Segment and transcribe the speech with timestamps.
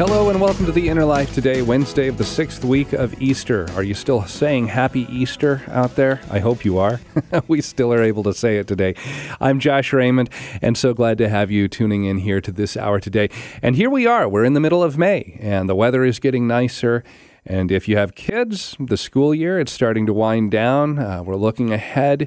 [0.00, 3.70] Hello and welcome to the Inner Life today, Wednesday of the sixth week of Easter.
[3.72, 6.22] Are you still saying Happy Easter out there?
[6.30, 7.02] I hope you are.
[7.48, 8.94] we still are able to say it today.
[9.42, 10.30] I'm Josh Raymond,
[10.62, 13.28] and so glad to have you tuning in here to this hour today.
[13.60, 14.26] And here we are.
[14.26, 17.04] We're in the middle of May, and the weather is getting nicer.
[17.44, 20.98] And if you have kids, the school year it's starting to wind down.
[20.98, 22.26] Uh, we're looking ahead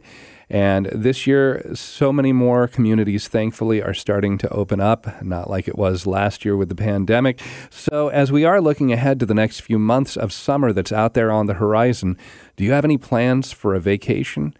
[0.54, 5.68] and this year, so many more communities, thankfully, are starting to open up, not like
[5.68, 7.42] it was last year with the pandemic.
[7.72, 11.16] So, as we are looking ahead to the next few months of summer that's out
[11.16, 12.20] there on the horizon,
[12.56, 14.54] do you have any plans for a vacation?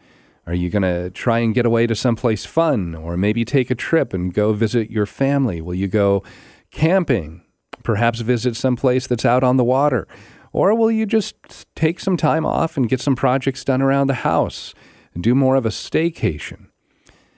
[0.48, 3.76] Are you going to try and get away to someplace fun or maybe take a
[3.76, 5.62] trip and go visit your family?
[5.62, 6.24] Will you go
[6.72, 7.44] camping?
[7.84, 10.08] Perhaps visit someplace that's out on the water?
[10.54, 11.36] Or will you just
[11.76, 14.74] take some time off and get some projects done around the house?
[15.20, 16.68] Do more of a staycation.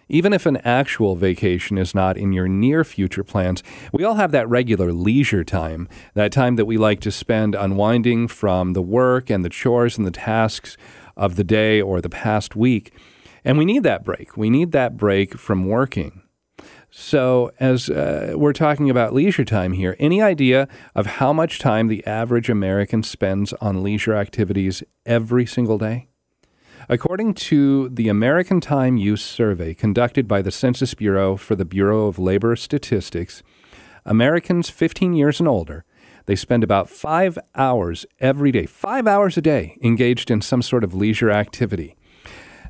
[0.07, 4.31] Even if an actual vacation is not in your near future plans, we all have
[4.31, 9.29] that regular leisure time, that time that we like to spend unwinding from the work
[9.31, 10.77] and the chores and the tasks
[11.17, 12.93] of the day or the past week.
[13.43, 14.37] And we need that break.
[14.37, 16.21] We need that break from working.
[16.89, 21.87] So, as uh, we're talking about leisure time here, any idea of how much time
[21.87, 26.07] the average American spends on leisure activities every single day?
[26.87, 32.05] According to the American Time Use Survey conducted by the Census Bureau for the Bureau
[32.05, 33.41] of Labor Statistics,
[34.05, 35.83] Americans 15 years and older,
[36.27, 40.83] they spend about five hours every day, five hours a day, engaged in some sort
[40.83, 41.95] of leisure activity.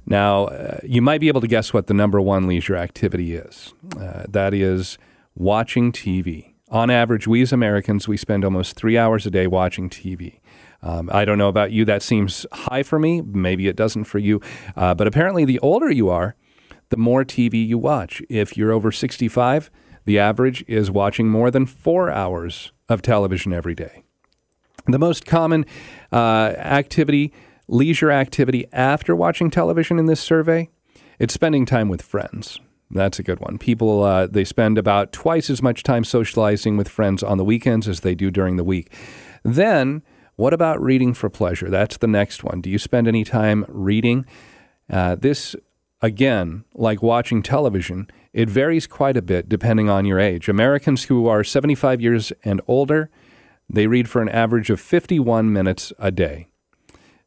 [0.05, 3.73] Now, uh, you might be able to guess what the number one leisure activity is.
[3.99, 4.97] Uh, that is
[5.35, 6.53] watching TV.
[6.69, 10.39] On average, we as Americans, we spend almost three hours a day watching TV.
[10.85, 11.83] Um, I don't know about you.
[11.83, 13.21] That seems high for me.
[13.21, 14.39] Maybe it doesn't for you.
[14.75, 16.35] Uh, but apparently, the older you are,
[16.89, 18.21] the more TV you watch.
[18.29, 19.71] If you're over 65,
[20.05, 24.03] the average is watching more than four hours of television every day.
[24.85, 25.65] The most common
[26.11, 27.33] uh, activity,
[27.67, 30.69] leisure activity after watching television in this survey,
[31.17, 32.59] it's spending time with friends.
[32.91, 33.57] That's a good one.
[33.57, 37.87] People uh, they spend about twice as much time socializing with friends on the weekends
[37.87, 38.93] as they do during the week.
[39.43, 40.03] Then
[40.35, 41.69] what about reading for pleasure?
[41.69, 42.61] That's the next one.
[42.61, 44.25] Do you spend any time reading?
[44.89, 45.55] Uh, this,
[46.01, 50.49] again, like watching television, it varies quite a bit depending on your age.
[50.49, 53.09] Americans who are 75 years and older,
[53.69, 56.47] they read for an average of 51 minutes a day.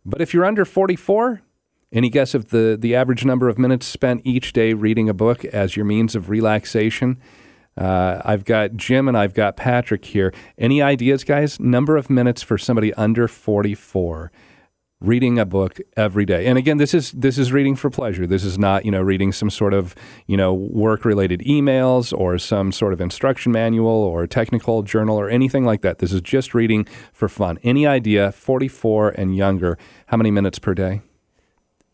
[0.04, 1.42] But if you're under 44,
[1.90, 5.44] any guess of the, the average number of minutes spent each day reading a book
[5.46, 7.18] as your means of relaxation?
[7.78, 10.34] Uh, I've got Jim and I've got Patrick here.
[10.58, 11.60] Any ideas, guys?
[11.60, 14.32] Number of minutes for somebody under 44
[15.00, 16.46] reading a book every day.
[16.46, 18.26] And again, this is this is reading for pleasure.
[18.26, 19.94] This is not, you know, reading some sort of,
[20.26, 25.64] you know, work-related emails or some sort of instruction manual or technical journal or anything
[25.64, 25.98] like that.
[25.98, 27.58] This is just reading for fun.
[27.62, 31.02] Any idea 44 and younger, how many minutes per day?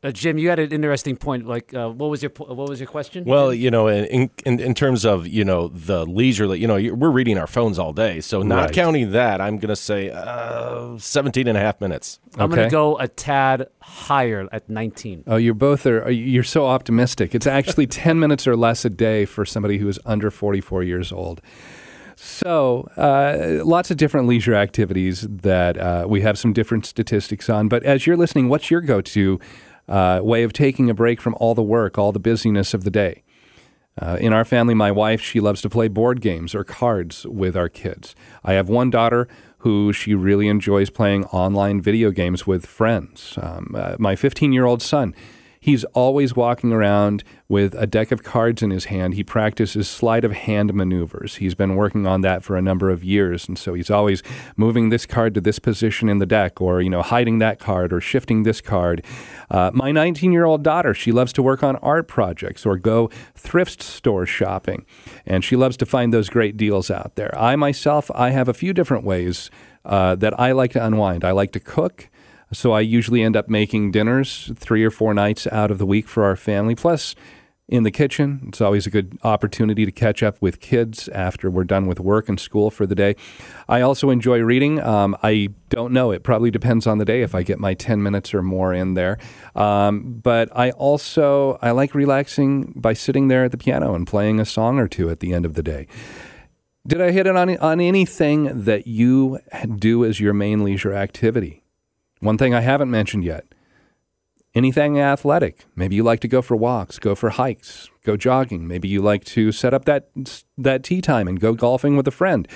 [0.04, 1.46] Uh, Jim, you had an interesting point.
[1.46, 3.24] Like, uh, what was your what was your question?
[3.24, 7.10] Well, you know, in, in in terms of you know the leisure, you know, we're
[7.10, 8.20] reading our phones all day.
[8.20, 8.72] So not right.
[8.72, 12.20] counting that, I'm going to say uh, 17 and a half minutes.
[12.34, 12.56] I'm okay.
[12.56, 15.24] going to go a tad higher at 19.
[15.26, 17.34] Oh, you're both are you're so optimistic.
[17.34, 21.12] It's actually 10 minutes or less a day for somebody who is under 44 years
[21.12, 21.40] old.
[22.16, 27.68] So, uh, lots of different leisure activities that uh, we have some different statistics on.
[27.68, 29.40] But as you're listening, what's your go to
[29.88, 32.90] uh, way of taking a break from all the work, all the busyness of the
[32.90, 33.22] day.
[34.00, 37.56] Uh, in our family, my wife, she loves to play board games or cards with
[37.56, 38.16] our kids.
[38.42, 39.28] I have one daughter
[39.58, 43.38] who she really enjoys playing online video games with friends.
[43.40, 45.14] Um, uh, my 15 year old son,
[45.64, 49.14] He's always walking around with a deck of cards in his hand.
[49.14, 51.36] He practices sleight of hand maneuvers.
[51.36, 54.22] He's been working on that for a number of years, and so he's always
[54.58, 57.94] moving this card to this position in the deck, or you know, hiding that card,
[57.94, 59.02] or shifting this card.
[59.50, 64.26] Uh, my 19-year-old daughter, she loves to work on art projects or go thrift store
[64.26, 64.84] shopping,
[65.24, 67.34] and she loves to find those great deals out there.
[67.38, 69.50] I myself, I have a few different ways
[69.86, 71.24] uh, that I like to unwind.
[71.24, 72.10] I like to cook.
[72.52, 76.08] So I usually end up making dinners three or four nights out of the week
[76.08, 76.74] for our family.
[76.74, 77.14] Plus,
[77.66, 81.64] in the kitchen, it's always a good opportunity to catch up with kids after we're
[81.64, 83.16] done with work and school for the day.
[83.68, 84.80] I also enjoy reading.
[84.80, 88.02] Um, I don't know; it probably depends on the day if I get my ten
[88.02, 89.16] minutes or more in there.
[89.54, 94.40] Um, but I also I like relaxing by sitting there at the piano and playing
[94.40, 95.86] a song or two at the end of the day.
[96.86, 99.38] Did I hit it on on anything that you
[99.78, 101.63] do as your main leisure activity?
[102.24, 103.44] One thing I haven't mentioned yet
[104.54, 105.66] anything athletic.
[105.74, 108.68] Maybe you like to go for walks, go for hikes, go jogging.
[108.68, 110.08] Maybe you like to set up that,
[110.56, 112.46] that tee time and go golfing with a friend.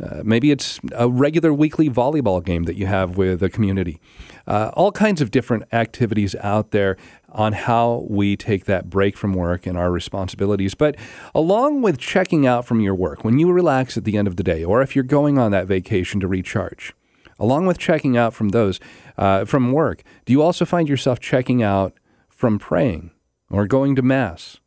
[0.00, 4.00] Uh, maybe it's a regular weekly volleyball game that you have with a community.
[4.46, 6.96] Uh, all kinds of different activities out there
[7.30, 10.74] on how we take that break from work and our responsibilities.
[10.74, 10.94] But
[11.34, 14.44] along with checking out from your work, when you relax at the end of the
[14.44, 16.94] day, or if you're going on that vacation to recharge,
[17.38, 18.80] along with checking out from those
[19.16, 21.94] uh, from work, do you also find yourself checking out
[22.28, 23.10] from praying
[23.50, 24.58] or going to mass?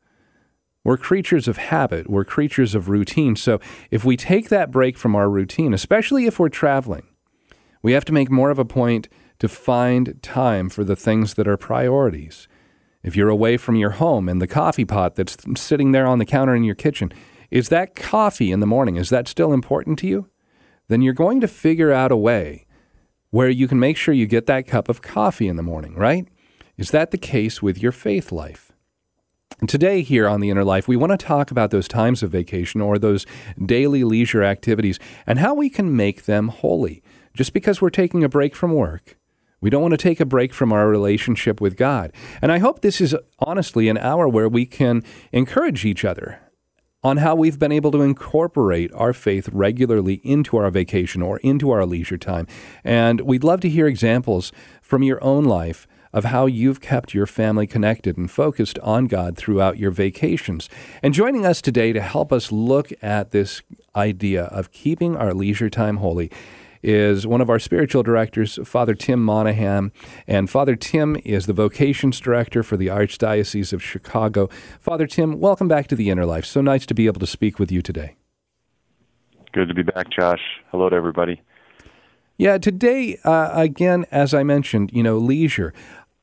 [0.83, 2.09] We're creatures of habit.
[2.09, 3.35] We're creatures of routine.
[3.35, 3.59] So
[3.91, 7.03] if we take that break from our routine, especially if we're traveling,
[7.83, 9.07] we have to make more of a point
[9.39, 12.47] to find time for the things that are priorities.
[13.03, 16.25] If you're away from your home and the coffee pot that's sitting there on the
[16.25, 17.11] counter in your kitchen,
[17.49, 20.29] is that coffee in the morning, is that still important to you?
[20.91, 22.65] Then you're going to figure out a way
[23.29, 26.27] where you can make sure you get that cup of coffee in the morning, right?
[26.77, 28.73] Is that the case with your faith life?
[29.61, 32.31] And today, here on The Inner Life, we want to talk about those times of
[32.31, 33.25] vacation or those
[33.65, 37.01] daily leisure activities and how we can make them holy.
[37.33, 39.17] Just because we're taking a break from work,
[39.61, 42.11] we don't want to take a break from our relationship with God.
[42.41, 46.50] And I hope this is honestly an hour where we can encourage each other
[47.03, 51.71] on how we've been able to incorporate our faith regularly into our vacation or into
[51.71, 52.47] our leisure time.
[52.83, 54.51] And we'd love to hear examples
[54.81, 59.37] from your own life of how you've kept your family connected and focused on God
[59.37, 60.69] throughout your vacations.
[61.01, 63.61] And joining us today to help us look at this
[63.95, 66.29] idea of keeping our leisure time holy
[66.83, 69.91] is one of our spiritual directors, Father Tim Monahan.
[70.27, 74.49] And Father Tim is the vocations director for the Archdiocese of Chicago.
[74.79, 76.45] Father Tim, welcome back to the Inner Life.
[76.45, 78.15] So nice to be able to speak with you today.
[79.53, 80.41] Good to be back, Josh.
[80.71, 81.41] Hello to everybody.
[82.37, 85.73] Yeah, today, uh, again, as I mentioned, you know, leisure.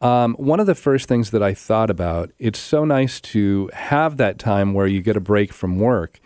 [0.00, 4.16] Um, one of the first things that I thought about, it's so nice to have
[4.16, 6.20] that time where you get a break from work,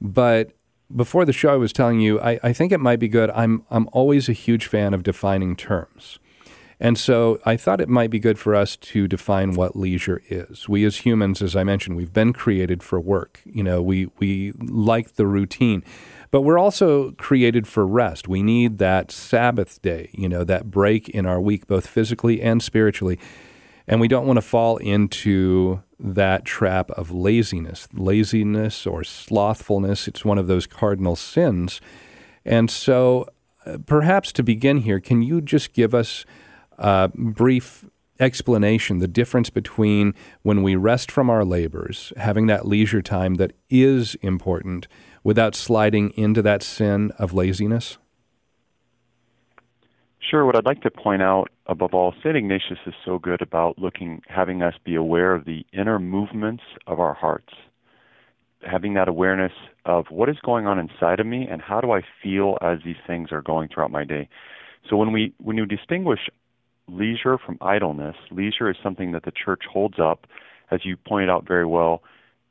[0.00, 0.52] but
[0.94, 3.30] before the show, I was telling you, I, I think it might be good.
[3.30, 6.18] I'm, I'm always a huge fan of defining terms.
[6.80, 10.68] And so I thought it might be good for us to define what leisure is.
[10.68, 13.40] We as humans, as I mentioned, we've been created for work.
[13.44, 15.82] You know, we, we like the routine,
[16.30, 18.28] but we're also created for rest.
[18.28, 22.62] We need that Sabbath day, you know, that break in our week, both physically and
[22.62, 23.18] spiritually.
[23.88, 27.88] And we don't want to fall into that trap of laziness.
[27.92, 31.80] Laziness or slothfulness, it's one of those cardinal sins.
[32.44, 33.28] And so,
[33.66, 36.24] uh, perhaps to begin here, can you just give us
[36.78, 37.84] a brief
[38.20, 43.52] explanation the difference between when we rest from our labors, having that leisure time that
[43.70, 44.88] is important,
[45.22, 47.98] without sliding into that sin of laziness?
[50.28, 50.44] Sure.
[50.44, 52.36] What I'd like to point out above all, St.
[52.36, 57.00] Ignatius is so good about looking, having us be aware of the inner movements of
[57.00, 57.54] our hearts,
[58.60, 59.52] having that awareness
[59.86, 62.96] of what is going on inside of me and how do I feel as these
[63.06, 64.28] things are going throughout my day.
[64.90, 66.20] So when we when you distinguish
[66.88, 70.26] leisure from idleness, leisure is something that the church holds up,
[70.70, 72.02] as you pointed out very well,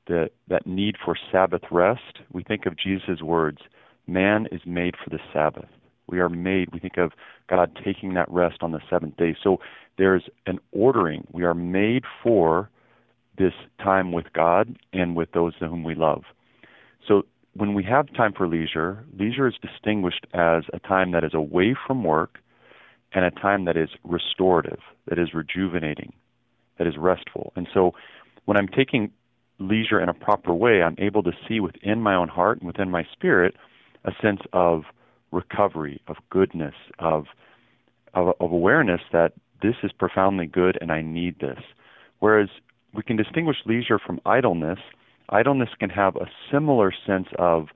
[0.07, 2.21] that that need for Sabbath rest.
[2.31, 3.59] We think of Jesus' words,
[4.07, 5.69] "Man is made for the Sabbath."
[6.07, 7.11] We are made, we think of
[7.49, 9.35] God taking that rest on the seventh day.
[9.41, 9.59] So
[9.97, 11.27] there's an ordering.
[11.31, 12.69] We are made for
[13.37, 16.23] this time with God and with those whom we love.
[17.07, 17.23] So
[17.53, 21.75] when we have time for leisure, leisure is distinguished as a time that is away
[21.85, 22.39] from work
[23.13, 26.13] and a time that is restorative, that is rejuvenating,
[26.77, 27.53] that is restful.
[27.55, 27.93] And so
[28.45, 29.11] when I'm taking
[29.59, 32.91] leisure in a proper way, I'm able to see within my own heart and within
[32.91, 33.55] my spirit
[34.05, 34.83] a sense of
[35.31, 37.25] recovery, of goodness, of,
[38.13, 41.59] of, of awareness that this is profoundly good and I need this.
[42.19, 42.49] Whereas
[42.93, 44.79] we can distinguish leisure from idleness.
[45.29, 47.67] Idleness can have a similar sense of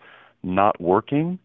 [0.44, 1.38] not working,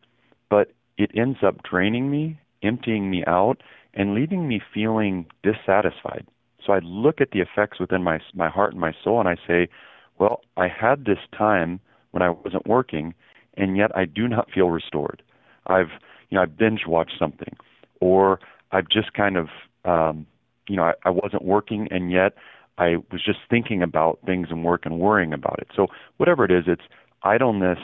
[0.49, 3.63] but it ends up draining me, emptying me out,
[3.95, 6.27] and leaving me feeling dissatisfied.
[6.65, 9.37] So I look at the effects within my my heart and my soul, and I
[9.47, 9.69] say,
[10.19, 13.15] well, I had this time when I wasn't working,
[13.57, 15.23] and yet I do not feel restored.
[15.67, 15.91] I've
[16.31, 17.57] you know I binge watched something,
[18.01, 18.41] or
[18.73, 19.49] I've just kind of
[19.85, 20.27] um,
[20.69, 22.35] you know I, I wasn't working, and yet
[22.79, 25.69] I was just thinking about things and work and worrying about it.
[25.75, 25.87] So
[26.19, 26.83] whatever it is, it's
[27.23, 27.79] idleness.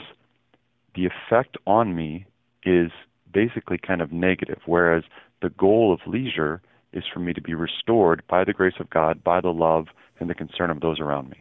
[0.95, 2.25] The effect on me
[2.63, 2.91] is
[3.33, 5.03] basically kind of negative, whereas
[5.41, 6.61] the goal of leisure
[6.93, 9.87] is for me to be restored by the grace of God, by the love
[10.19, 11.37] and the concern of those around me.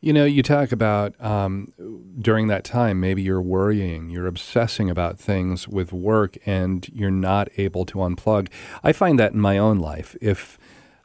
[0.00, 1.72] You know, you talk about um,
[2.18, 7.48] during that time, maybe you're worrying, you're obsessing about things with work, and you're not
[7.56, 8.48] able to unplug.
[8.82, 10.16] I find that in my own life.
[10.20, 10.58] If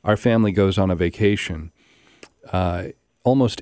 [0.04, 1.72] our family goes on a vacation,
[2.52, 2.86] uh,
[3.24, 3.62] almost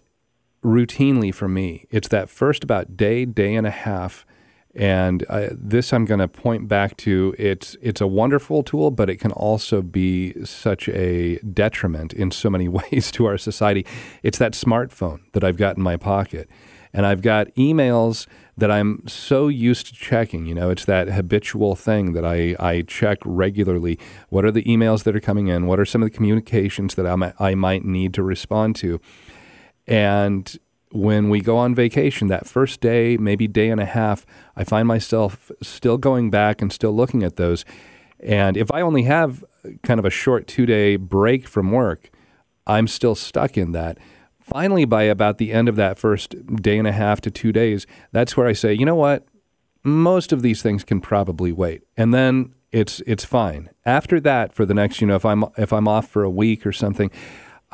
[0.63, 4.25] routinely for me, it's that first about day, day and a half
[4.75, 7.33] and uh, this I'm going to point back to.
[7.39, 12.49] It's it's a wonderful tool, but it can also be such a detriment in so
[12.49, 13.85] many ways to our society.
[14.21, 16.49] It's that smartphone that I've got in my pocket,
[16.91, 18.27] and I've got emails
[18.57, 20.45] that I'm so used to checking.
[20.45, 23.97] You know, it's that habitual thing that I I check regularly.
[24.27, 25.67] What are the emails that are coming in?
[25.67, 28.99] What are some of the communications that I I might need to respond to?
[29.87, 30.57] And
[30.95, 34.25] when we go on vacation, that first day, maybe day and a half,
[34.55, 37.65] I find myself still going back and still looking at those.
[38.19, 39.43] And if I only have
[39.83, 42.09] kind of a short two day break from work,
[42.65, 43.97] I'm still stuck in that.
[44.39, 47.85] Finally, by about the end of that first day and a half to two days,
[48.11, 49.25] that's where I say, you know what?
[49.83, 51.83] Most of these things can probably wait.
[51.97, 53.69] And then it's it's fine.
[53.85, 56.65] After that, for the next, you know, if I'm if I'm off for a week
[56.65, 57.11] or something,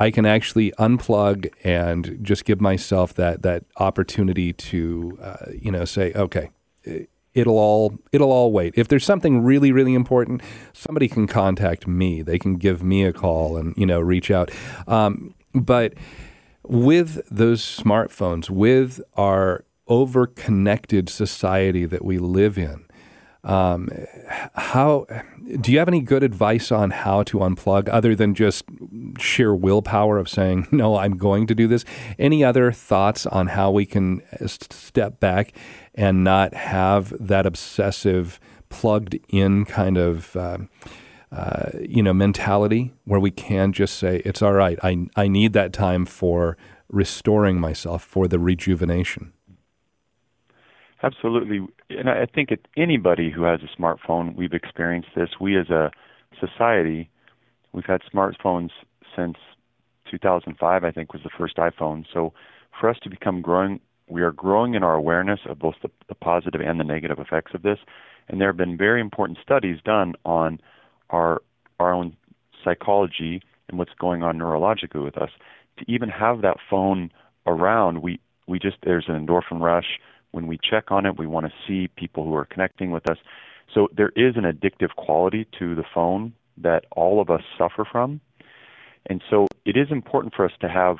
[0.02, 5.84] I can actually unplug and just give myself that that opportunity to uh, you know
[5.84, 6.50] say okay
[7.34, 8.74] it'll all it'll all wait.
[8.76, 10.42] If there's something really really important
[10.72, 12.20] somebody can contact me.
[12.22, 14.50] They can give me a call and you know reach out.
[14.88, 15.94] Um, but
[16.64, 22.86] with those smartphones with our over connected society that we live in
[23.44, 23.88] um,
[24.54, 25.06] how
[25.60, 28.64] do you have any good advice on how to unplug other than just
[29.18, 31.84] sheer willpower of saying, no, I'm going to do this?
[32.18, 35.52] Any other thoughts on how we can step back
[35.94, 40.36] and not have that obsessive, plugged in kind of.
[40.36, 40.58] Uh,
[41.32, 44.78] uh, you know, mentality where we can just say, it's all right.
[44.82, 46.58] I, I need that time for
[46.90, 49.32] restoring myself, for the rejuvenation.
[51.02, 51.60] Absolutely.
[51.90, 55.30] And I think it, anybody who has a smartphone, we've experienced this.
[55.40, 55.90] We as a
[56.38, 57.10] society,
[57.72, 58.70] we've had smartphones
[59.16, 59.36] since
[60.10, 62.04] 2005, I think, was the first iPhone.
[62.12, 62.32] So
[62.78, 66.14] for us to become growing, we are growing in our awareness of both the, the
[66.14, 67.78] positive and the negative effects of this.
[68.28, 70.60] And there have been very important studies done on
[71.10, 71.42] our
[71.80, 72.16] our own
[72.62, 75.30] psychology and what's going on neurologically with us.
[75.78, 77.10] To even have that phone
[77.46, 79.98] around, we we just there's an endorphin rush
[80.32, 83.18] when we check on it, we want to see people who are connecting with us.
[83.72, 88.20] So there is an addictive quality to the phone that all of us suffer from.
[89.06, 90.96] And so it is important for us to have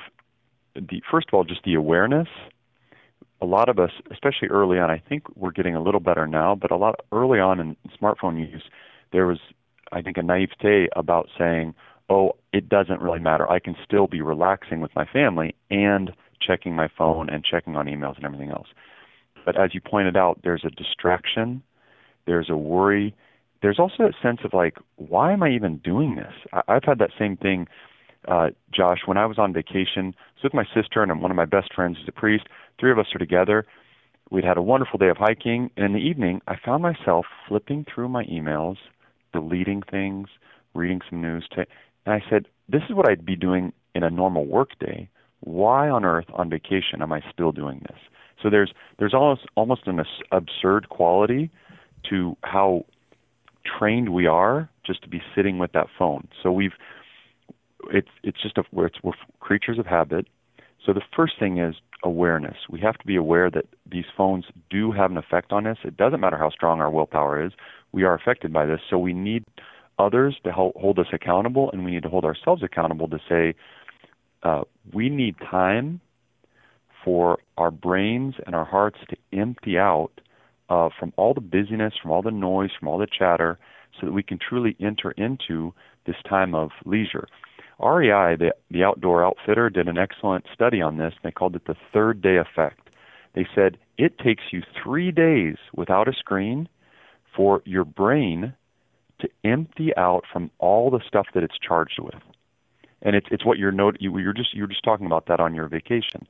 [0.75, 2.29] the first of all just the awareness.
[3.41, 6.55] A lot of us, especially early on, I think we're getting a little better now,
[6.55, 8.63] but a lot early on in smartphone use,
[9.13, 9.39] there was
[9.93, 11.75] I think a naivete about saying,
[12.09, 13.51] "Oh, it doesn't really matter.
[13.51, 17.87] I can still be relaxing with my family and checking my phone and checking on
[17.87, 18.69] emails and everything else."
[19.45, 21.63] But as you pointed out, there's a distraction,
[22.27, 23.15] there's a worry,
[23.63, 26.33] there's also a sense of like, why am I even doing this?
[26.53, 27.69] I- I've had that same thing,
[28.29, 30.15] uh, Josh, when I was on vacation.
[30.17, 32.45] I was with my sister and one of my best friends who's a priest.
[32.79, 33.65] Three of us are together.
[34.31, 37.85] We'd had a wonderful day of hiking, and in the evening, I found myself flipping
[37.85, 38.77] through my emails,
[39.33, 40.29] deleting things,
[40.75, 41.47] reading some news.
[41.57, 41.67] and
[42.07, 45.09] I said, this is what I'd be doing in a normal work day.
[45.41, 47.99] Why on earth on vacation am I still doing this?
[48.43, 51.51] So there's there's almost almost an absurd quality
[52.11, 52.85] to how
[53.79, 56.29] trained we are just to be sitting with that phone.
[56.43, 56.73] So we've
[57.91, 60.27] it's it's just a we're, we're creatures of habit.
[60.85, 62.57] So the first thing is awareness.
[62.69, 65.77] We have to be aware that these phones do have an effect on us.
[65.85, 67.53] It doesn't matter how strong our willpower is.
[67.93, 68.81] We are affected by this.
[68.91, 69.45] So we need
[69.99, 73.55] others to help hold us accountable, and we need to hold ourselves accountable to say
[74.43, 76.01] uh, we need time
[77.05, 80.13] for our brains and our hearts to empty out
[80.69, 83.59] uh, from all the busyness, from all the noise, from all the chatter,
[84.01, 85.75] so that we can truly enter into
[86.07, 87.29] this time of leisure.
[87.81, 91.67] REI, the, the outdoor outfitter, did an excellent study on this, and they called it
[91.67, 92.89] the third day effect.
[93.35, 96.69] They said it takes you three days without a screen
[97.35, 98.55] for your brain
[99.21, 102.21] to empty out from all the stuff that it's charged with.
[103.01, 105.55] And it's it's what you're note you, you're just you're just talking about that on
[105.55, 106.27] your vacation.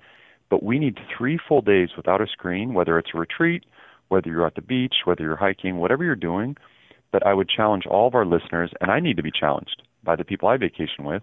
[0.53, 3.65] But we need three full days without a screen, whether it's a retreat,
[4.09, 6.59] whether you're at the beach, whether you're hiking, whatever you're doing.
[7.11, 10.15] But I would challenge all of our listeners, and I need to be challenged by
[10.15, 11.23] the people I vacation with.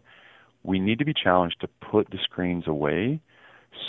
[0.63, 3.21] We need to be challenged to put the screens away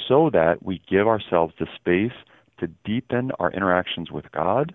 [0.06, 2.18] so that we give ourselves the space
[2.58, 4.74] to deepen our interactions with God,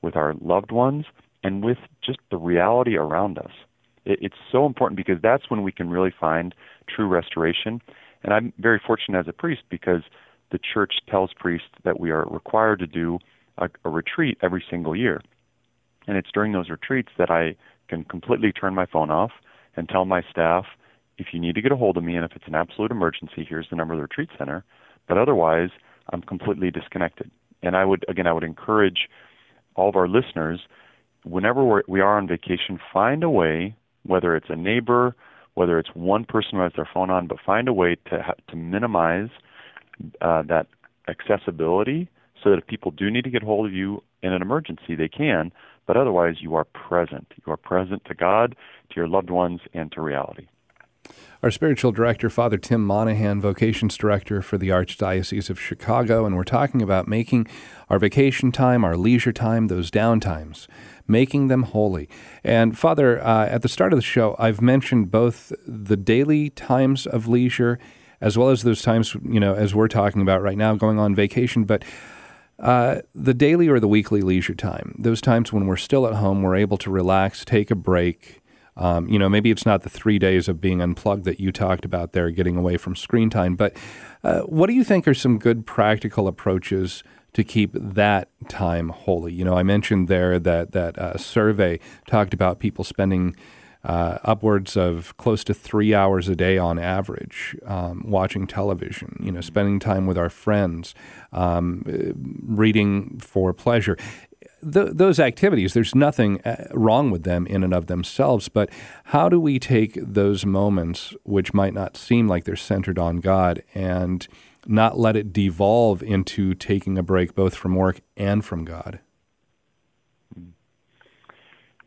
[0.00, 1.04] with our loved ones,
[1.44, 3.52] and with just the reality around us.
[4.06, 6.54] It's so important because that's when we can really find
[6.88, 7.82] true restoration.
[8.22, 10.02] And I'm very fortunate as a priest because
[10.52, 13.18] the church tells priests that we are required to do
[13.58, 15.20] a, a retreat every single year.
[16.06, 17.56] And it's during those retreats that I
[17.88, 19.32] can completely turn my phone off
[19.76, 20.64] and tell my staff
[21.18, 23.46] if you need to get a hold of me and if it's an absolute emergency,
[23.48, 24.64] here's the number of the retreat center.
[25.08, 25.70] But otherwise,
[26.12, 27.30] I'm completely disconnected.
[27.62, 29.08] And I would, again, I would encourage
[29.74, 30.60] all of our listeners,
[31.24, 35.14] whenever we're, we are on vacation, find a way, whether it's a neighbor,
[35.56, 38.34] whether it's one person who has their phone on, but find a way to ha-
[38.48, 39.30] to minimize
[40.20, 40.66] uh, that
[41.08, 42.08] accessibility
[42.42, 45.08] so that if people do need to get hold of you in an emergency, they
[45.08, 45.50] can.
[45.86, 47.32] But otherwise, you are present.
[47.44, 48.54] You are present to God,
[48.90, 50.46] to your loved ones, and to reality.
[51.42, 56.44] Our spiritual director, Father Tim Monahan, vocations director for the Archdiocese of Chicago, and we're
[56.44, 57.46] talking about making
[57.90, 60.66] our vacation time, our leisure time, those downtimes,
[61.06, 62.08] making them holy.
[62.42, 67.06] And Father, uh, at the start of the show, I've mentioned both the daily times
[67.06, 67.78] of leisure
[68.20, 71.14] as well as those times, you know, as we're talking about right now, going on
[71.14, 71.84] vacation, but
[72.58, 76.42] uh, the daily or the weekly leisure time, those times when we're still at home,
[76.42, 78.40] we're able to relax, take a break,
[78.76, 81.84] um, you know, maybe it's not the three days of being unplugged that you talked
[81.84, 83.56] about there, getting away from screen time.
[83.56, 83.76] But
[84.22, 87.02] uh, what do you think are some good practical approaches
[87.32, 89.32] to keep that time holy?
[89.32, 93.34] You know, I mentioned there that that uh, survey talked about people spending.
[93.84, 99.30] Uh, upwards of close to three hours a day on average um, watching television, you
[99.30, 100.92] know, spending time with our friends,
[101.32, 101.84] um,
[102.42, 103.96] reading for pleasure
[104.70, 108.70] th- those activities, there's nothing uh, wrong with them in and of themselves, but
[109.04, 113.62] how do we take those moments, which might not seem like they're centered on God,
[113.74, 114.26] and
[114.66, 119.00] not let it devolve into taking a break both from work and from God?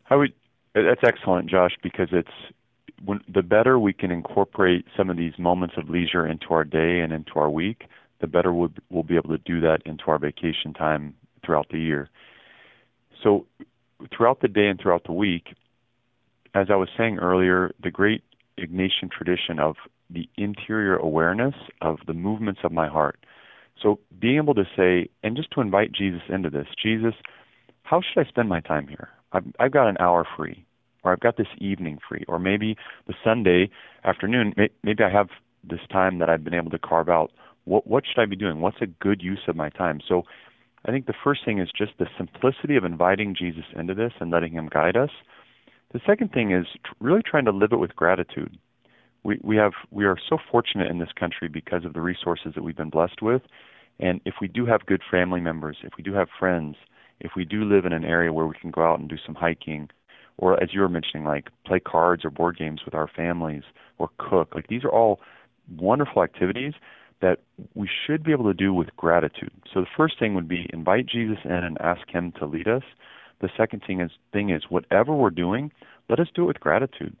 [0.08, 0.32] I would.
[0.74, 2.28] That's excellent, Josh, because it's
[3.04, 7.00] when, the better we can incorporate some of these moments of leisure into our day
[7.00, 7.84] and into our week,
[8.20, 11.14] the better we'll, we'll be able to do that into our vacation time
[11.44, 12.08] throughout the year.
[13.22, 13.46] So
[14.16, 15.54] throughout the day and throughout the week,
[16.54, 18.22] as I was saying earlier, the great
[18.58, 19.76] Ignatian tradition of
[20.08, 23.18] the interior awareness of the movements of my heart.
[23.80, 27.14] So being able to say, and just to invite Jesus into this, Jesus,
[27.84, 29.08] how should I spend my time here?
[29.32, 30.64] I've, I've got an hour free,
[31.04, 33.70] or I've got this evening free, or maybe the Sunday
[34.04, 35.28] afternoon, maybe I have
[35.62, 37.30] this time that I've been able to carve out.
[37.64, 38.60] What, what should I be doing?
[38.60, 40.00] What's a good use of my time?
[40.06, 40.24] So
[40.86, 44.30] I think the first thing is just the simplicity of inviting Jesus into this and
[44.30, 45.10] letting him guide us.
[45.92, 46.66] The second thing is
[47.00, 48.56] really trying to live it with gratitude.
[49.22, 52.62] We we have we are so fortunate in this country because of the resources that
[52.62, 53.42] we've been blessed with.
[53.98, 56.76] And if we do have good family members, if we do have friends,
[57.20, 59.34] if we do live in an area where we can go out and do some
[59.34, 59.90] hiking,
[60.38, 63.64] or as you were mentioning, like play cards or board games with our families,
[63.98, 65.20] or cook, like these are all
[65.76, 66.72] wonderful activities
[67.20, 67.40] that
[67.74, 69.52] we should be able to do with gratitude.
[69.72, 72.82] So the first thing would be invite Jesus in and ask him to lead us.
[73.40, 75.70] The second thing is thing is whatever we're doing,
[76.08, 77.16] let us do it with gratitude.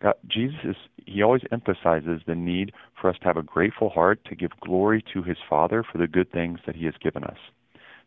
[0.00, 4.24] God, Jesus is he always emphasizes the need for us to have a grateful heart
[4.26, 7.36] to give glory to his Father for the good things that he has given us.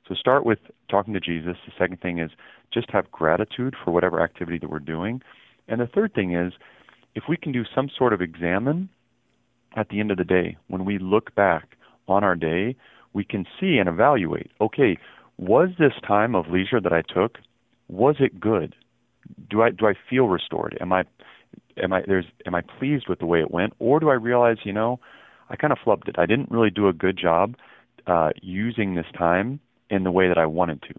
[0.07, 1.55] So start with talking to Jesus.
[1.65, 2.31] The second thing is
[2.73, 5.21] just have gratitude for whatever activity that we're doing.
[5.67, 6.53] And the third thing is
[7.15, 8.89] if we can do some sort of examen
[9.75, 11.75] at the end of the day, when we look back
[12.07, 12.75] on our day,
[13.13, 14.97] we can see and evaluate okay,
[15.37, 17.39] was this time of leisure that I took,
[17.87, 18.75] was it good?
[19.49, 20.77] Do I do I feel restored?
[20.81, 21.03] Am I
[21.81, 24.57] am I there's am I pleased with the way it went, or do I realize
[24.63, 24.99] you know
[25.49, 26.15] I kind of flubbed it.
[26.17, 27.55] I didn't really do a good job
[28.07, 29.59] uh, using this time
[29.89, 30.93] in the way that I wanted to.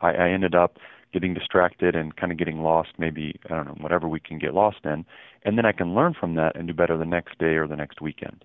[0.00, 0.78] I, I ended up
[1.12, 4.54] getting distracted and kind of getting lost, maybe, I don't know, whatever we can get
[4.54, 5.04] lost in.
[5.44, 7.76] And then I can learn from that and do better the next day or the
[7.76, 8.44] next weekend.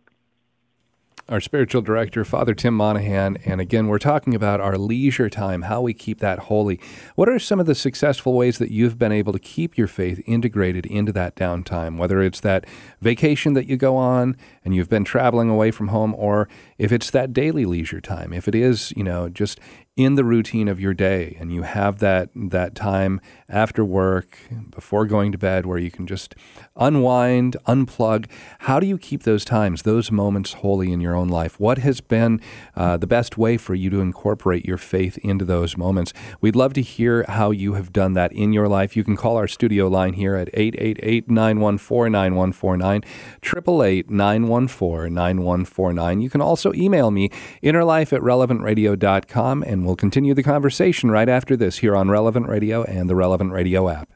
[1.29, 3.37] our spiritual director, Father Tim Monahan.
[3.45, 6.79] And again, we're talking about our leisure time, how we keep that holy.
[7.15, 10.21] What are some of the successful ways that you've been able to keep your faith
[10.25, 12.65] integrated into that downtime, whether it's that
[12.99, 16.49] vacation that you go on and you've been traveling away from home, or
[16.81, 19.59] if it's that daily leisure time, if it is, you know, just
[19.95, 24.39] in the routine of your day and you have that that time after work
[24.69, 26.33] before going to bed where you can just
[26.77, 28.25] unwind unplug
[28.59, 31.59] how do you keep those times those moments holy in your own life?
[31.59, 32.39] What has been
[32.75, 36.13] uh, the best way for you to incorporate your faith into those moments?
[36.39, 38.95] We'd love to hear how you have done that in your life.
[38.95, 43.03] You can call our studio line here at 888-914-9149
[43.41, 47.29] 888-914-9149 you can also email me
[47.63, 52.83] innerlife at relevantradio.com and we'll continue the conversation right after this here on Relevant Radio
[52.83, 54.09] and the Relevant Radio app.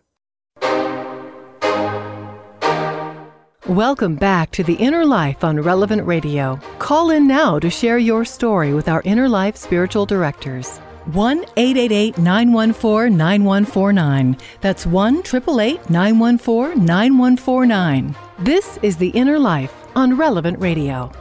[3.67, 6.59] Welcome back to The Inner Life on Relevant Radio.
[6.77, 10.77] Call in now to share your story with our Inner Life spiritual directors.
[11.13, 14.37] 1 888 914 9149.
[14.61, 18.15] That's 1 888 914 9149.
[18.37, 21.11] This is The Inner Life on Relevant Radio.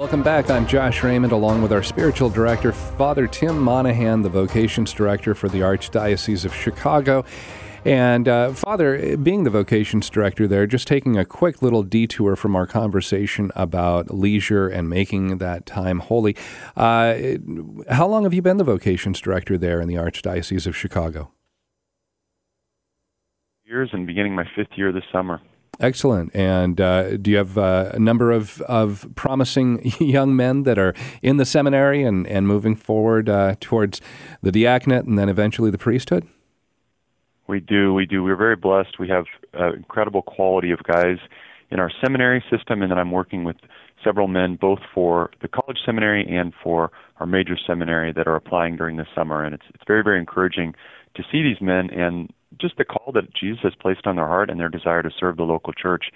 [0.00, 0.50] Welcome back.
[0.50, 5.48] I'm Josh Raymond, along with our spiritual director, Father Tim Monahan, the vocations director for
[5.48, 7.24] the Archdiocese of Chicago.
[7.84, 12.56] And uh, Father, being the vocations director there, just taking a quick little detour from
[12.56, 16.36] our conversation about leisure and making that time holy.
[16.76, 17.14] Uh,
[17.90, 21.32] how long have you been the vocations director there in the Archdiocese of Chicago?
[23.72, 25.40] Years and beginning my fifth year this summer.
[25.80, 26.36] Excellent.
[26.36, 30.92] And uh, do you have uh, a number of, of promising young men that are
[31.22, 34.02] in the seminary and, and moving forward uh, towards
[34.42, 36.28] the diaconate and then eventually the priesthood?
[37.46, 37.94] We do.
[37.94, 38.22] We do.
[38.22, 38.98] We're very blessed.
[38.98, 39.24] We have
[39.58, 41.16] uh, incredible quality of guys
[41.70, 43.56] in our seminary system, and then I'm working with
[44.04, 48.76] several men both for the college seminary and for our major seminary that are applying
[48.76, 49.42] during the summer.
[49.42, 50.74] And it's it's very very encouraging
[51.14, 54.50] to see these men and just the call that Jesus has placed on their heart
[54.50, 56.06] and their desire to serve the local church.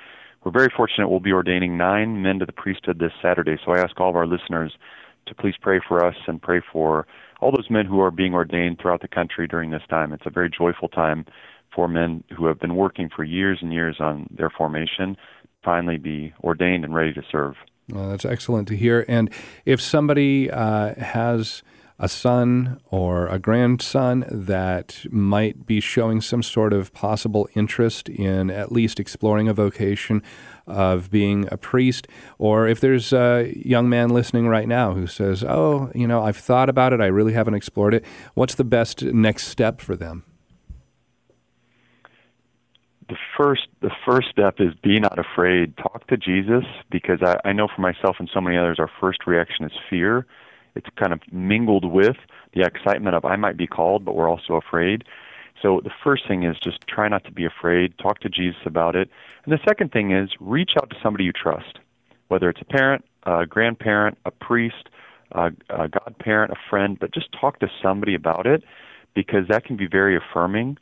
[0.45, 3.57] We're very fortunate we'll be ordaining nine men to the priesthood this Saturday.
[3.65, 4.73] So I ask all of our listeners
[5.27, 7.07] to please pray for us and pray for
[7.41, 10.13] all those men who are being ordained throughout the country during this time.
[10.13, 11.27] It's a very joyful time
[11.75, 15.17] for men who have been working for years and years on their formation
[15.65, 17.55] finally be ordained and ready to serve.
[17.91, 19.05] Well, that's excellent to hear.
[19.09, 19.31] And
[19.65, 21.63] if somebody uh, has
[21.99, 28.51] a son or a grandson that might be showing some sort of possible interest in
[28.51, 30.23] at least exploring a vocation
[30.67, 32.07] of being a priest,
[32.39, 36.37] or if there's a young man listening right now who says, Oh, you know, I've
[36.37, 38.05] thought about it, I really haven't explored it,
[38.35, 40.25] what's the best next step for them?
[43.09, 47.53] the first the first step is be not afraid talk to jesus because I, I
[47.53, 50.27] know for myself and so many others our first reaction is fear
[50.77, 52.17] it's kind of mingled with
[52.55, 55.05] the excitement of I might be called, but we're also afraid.
[55.63, 57.97] So the first thing is just try not to be afraid.
[57.99, 59.09] Talk to Jesus about it.
[59.45, 61.79] And the second thing is reach out to somebody you trust,
[62.29, 64.89] whether it's a parent, a grandparent, a priest,
[65.33, 68.63] a, a godparent, a friend, but just talk to somebody about it
[69.15, 70.77] because that can be very affirming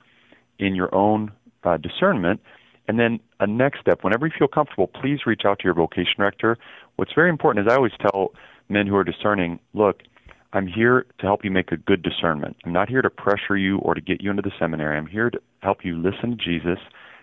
[0.59, 2.41] in your own uh, discernment.
[2.87, 6.15] And then a next step, whenever you feel comfortable, please reach out to your vocation
[6.19, 6.59] director.
[6.97, 8.33] What's very important is I always tell
[8.69, 10.03] men who are discerning, look,
[10.53, 12.57] I'm here to help you make a good discernment.
[12.65, 14.97] I'm not here to pressure you or to get you into the seminary.
[14.97, 16.79] I'm here to help you listen to Jesus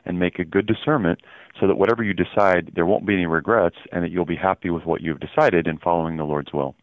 [0.06, 1.20] and make a good discernment
[1.60, 4.70] so that whatever you decide, there won't be any regrets and that you'll be happy
[4.70, 6.76] with what you've decided in following the Lord's will.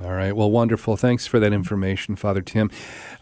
[0.00, 0.34] All right.
[0.34, 0.96] Well, wonderful.
[0.96, 2.70] Thanks for that information, Father Tim.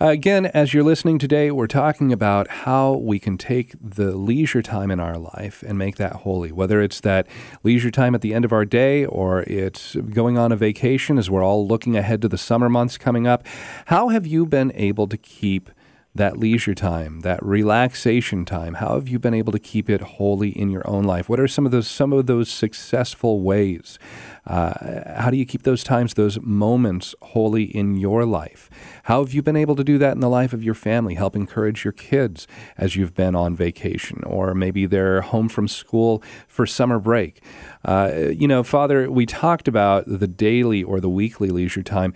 [0.01, 4.63] Uh, again, as you're listening today, we're talking about how we can take the leisure
[4.63, 7.27] time in our life and make that holy, whether it's that
[7.65, 11.29] leisure time at the end of our day or it's going on a vacation as
[11.29, 13.45] we're all looking ahead to the summer months coming up.
[13.87, 15.71] How have you been able to keep
[16.15, 18.75] that leisure time, that relaxation time?
[18.75, 21.29] How have you been able to keep it holy in your own life?
[21.29, 23.99] What are some of those some of those successful ways?
[24.47, 28.69] Uh, how do you keep those times, those moments holy in your life?
[29.05, 31.15] How have you been able to do that in the life of your family?
[31.15, 36.23] Help encourage your kids as you've been on vacation, or maybe they're home from school
[36.49, 37.41] for summer break.
[37.85, 42.13] Uh, you know, Father, we talked about the daily or the weekly leisure time.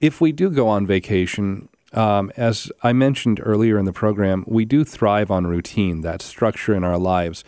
[0.00, 4.64] If we do go on vacation, um, as I mentioned earlier in the program, we
[4.64, 7.44] do thrive on routine, that structure in our lives.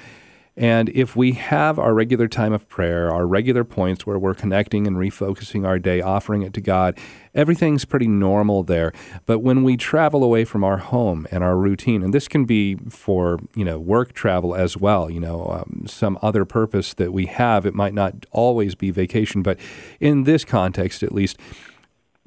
[0.59, 4.88] And if we have our regular time of prayer, our regular points where we're connecting
[4.88, 6.98] and refocusing our day, offering it to God,
[7.33, 8.92] everything's pretty normal there.
[9.24, 12.74] But when we travel away from our home and our routine, and this can be
[12.90, 17.27] for you know work travel as well, you know um, some other purpose that we
[17.27, 19.61] have, it might not always be vacation, but
[20.01, 21.38] in this context at least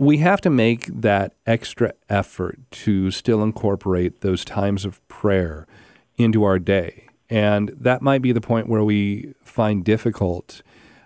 [0.01, 5.67] we have to make that extra effort to still incorporate those times of prayer
[6.17, 7.05] into our day.
[7.29, 10.63] And that might be the point where we find difficult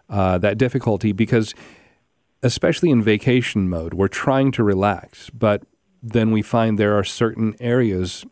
[0.09, 1.53] uh, that difficulty because,
[2.41, 5.63] especially in vacation mode, we're trying to relax, but
[6.01, 8.25] then we find there are certain areas,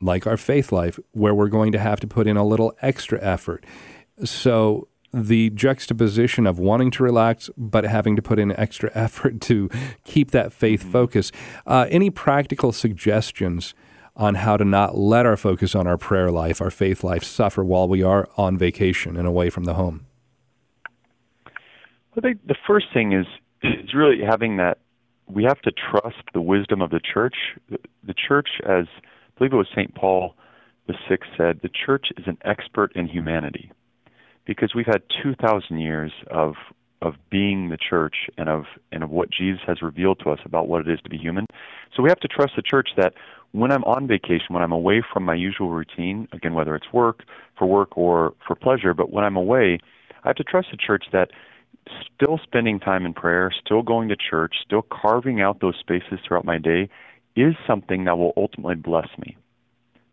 [0.00, 3.20] like our faith life, where we're going to have to put in a little extra
[3.20, 3.66] effort.
[4.22, 9.68] So the juxtaposition of wanting to relax but having to put in extra effort to
[10.04, 10.92] keep that faith mm-hmm.
[10.92, 11.32] focus.
[11.66, 13.74] Uh, any practical suggestions
[14.16, 17.64] on how to not let our focus on our prayer life, our faith life, suffer
[17.64, 20.06] while we are on vacation and away from the home?
[22.22, 23.26] Think the first thing is
[23.62, 24.78] is really having that.
[25.26, 27.34] We have to trust the wisdom of the church.
[27.68, 30.34] The church, as I believe it was Saint Paul
[30.86, 33.72] the Sixth said, the church is an expert in humanity,
[34.46, 36.54] because we've had two thousand years of
[37.02, 40.68] of being the church and of and of what Jesus has revealed to us about
[40.68, 41.46] what it is to be human.
[41.94, 43.14] So we have to trust the church that
[43.52, 47.22] when I'm on vacation, when I'm away from my usual routine, again, whether it's work,
[47.56, 49.78] for work, or for pleasure, but when I'm away,
[50.24, 51.30] I have to trust the church that
[52.16, 56.44] still spending time in prayer, still going to church, still carving out those spaces throughout
[56.44, 56.88] my day
[57.36, 59.36] is something that will ultimately bless me.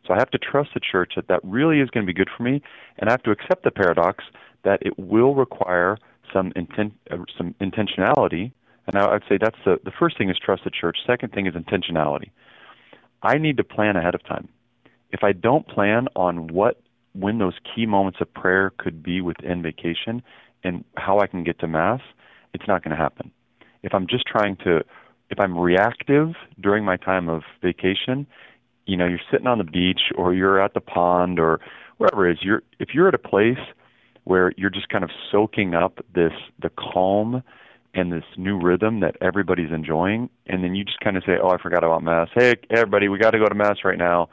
[0.05, 2.29] So I have to trust the church that that really is going to be good
[2.35, 2.61] for me,
[2.97, 4.23] and I have to accept the paradox
[4.63, 5.97] that it will require
[6.33, 8.51] some intent, uh, some intentionality.
[8.87, 10.97] And I would say that's the the first thing is trust the church.
[11.05, 12.31] Second thing is intentionality.
[13.21, 14.49] I need to plan ahead of time.
[15.11, 16.81] If I don't plan on what
[17.13, 20.23] when those key moments of prayer could be within vacation
[20.63, 22.01] and how I can get to mass,
[22.53, 23.31] it's not going to happen.
[23.83, 24.83] If I'm just trying to
[25.29, 28.27] if I'm reactive during my time of vacation,
[28.85, 31.59] you know, you're sitting on the beach or you're at the pond or
[31.97, 33.59] wherever it is, you're if you're at a place
[34.23, 37.43] where you're just kind of soaking up this the calm
[37.93, 41.49] and this new rhythm that everybody's enjoying, and then you just kind of say, "Oh,
[41.49, 42.29] I forgot about mass.
[42.33, 44.29] Hey, everybody, we got to go to mass right now."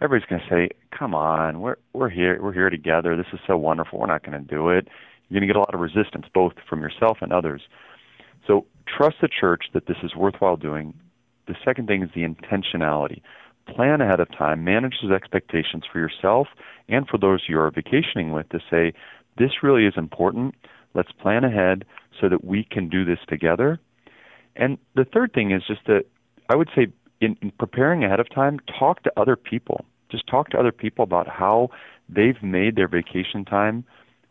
[0.00, 3.16] Everybody's going to say, "Come on, we're we're here, we're here together.
[3.16, 3.98] This is so wonderful.
[3.98, 4.88] We're not going to do it."
[5.28, 7.62] You're going to get a lot of resistance, both from yourself and others.
[8.46, 10.94] So trust the church that this is worthwhile doing.
[11.48, 13.22] The second thing is the intentionality.
[13.68, 16.48] Plan ahead of time, manage those expectations for yourself
[16.88, 18.92] and for those you're vacationing with to say,
[19.38, 20.54] this really is important.
[20.94, 21.84] Let's plan ahead
[22.20, 23.78] so that we can do this together.
[24.54, 26.04] And the third thing is just that
[26.48, 26.86] I would say
[27.20, 29.84] in, in preparing ahead of time, talk to other people.
[30.10, 31.70] Just talk to other people about how
[32.08, 33.84] they've made their vacation time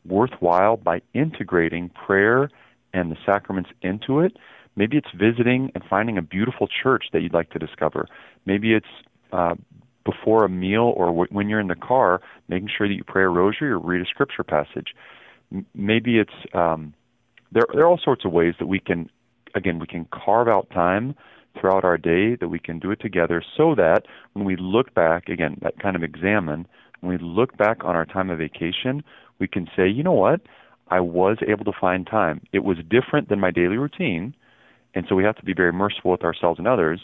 [0.06, 2.50] worthwhile by integrating prayer
[2.94, 4.38] and the sacraments into it.
[4.76, 8.08] Maybe it's visiting and finding a beautiful church that you'd like to discover.
[8.46, 8.86] Maybe it's
[9.38, 9.56] uh,
[10.12, 13.24] before a meal or w- when you're in the car, making sure that you pray
[13.24, 14.90] a rosary or read a scripture passage.
[15.52, 16.82] M- maybe it's um,
[17.52, 17.68] there.
[17.74, 19.10] There are all sorts of ways that we can,
[19.60, 21.16] again, we can carve out time
[21.56, 24.02] throughout our day that we can do it together, so that
[24.34, 26.68] when we look back, again, that kind of examen.
[27.02, 29.04] When we look back on our time of vacation,
[29.40, 30.42] we can say, you know what,
[30.98, 32.42] I was able to find time.
[32.52, 34.36] It was different than my daily routine,
[34.94, 37.00] and so we have to be very merciful with ourselves and others.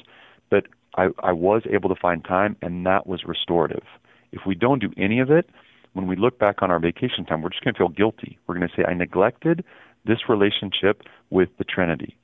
[0.50, 0.64] But
[0.98, 3.84] I, I was able to find time, and that was restorative.
[4.32, 5.50] If we don't do any of it,
[5.94, 8.38] when we look back on our vacation time, we're just going to feel guilty.
[8.48, 9.64] We're going to say, I neglected
[10.06, 12.18] this relationship with the Trinity.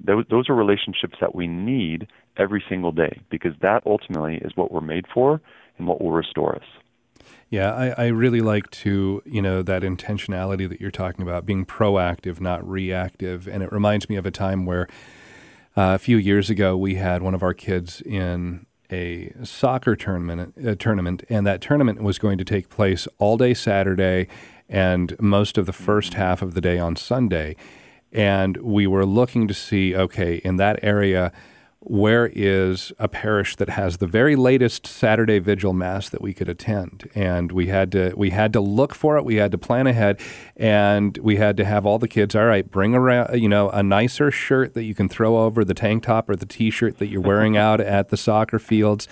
[0.00, 4.70] Those, those are relationships that we need every single day because that ultimately is what
[4.70, 5.40] we're made for
[5.76, 6.62] and what will restore us.
[7.50, 11.66] Yeah, I, I really like to, you know, that intentionality that you're talking about, being
[11.66, 13.48] proactive, not reactive.
[13.48, 14.86] And it reminds me of a time where
[15.78, 20.52] uh, a few years ago, we had one of our kids in a soccer tournament,
[20.56, 24.26] a tournament, and that tournament was going to take place all day Saturday
[24.68, 27.54] and most of the first half of the day on Sunday.
[28.10, 31.30] And we were looking to see, okay, in that area,
[31.88, 36.48] where is a parish that has the very latest Saturday vigil mass that we could
[36.48, 37.08] attend?
[37.14, 40.20] And we had to we had to look for it we had to plan ahead
[40.56, 43.82] and we had to have all the kids all right bring around you know a
[43.82, 47.20] nicer shirt that you can throw over the tank top or the t-shirt that you're
[47.20, 49.08] wearing out at the soccer fields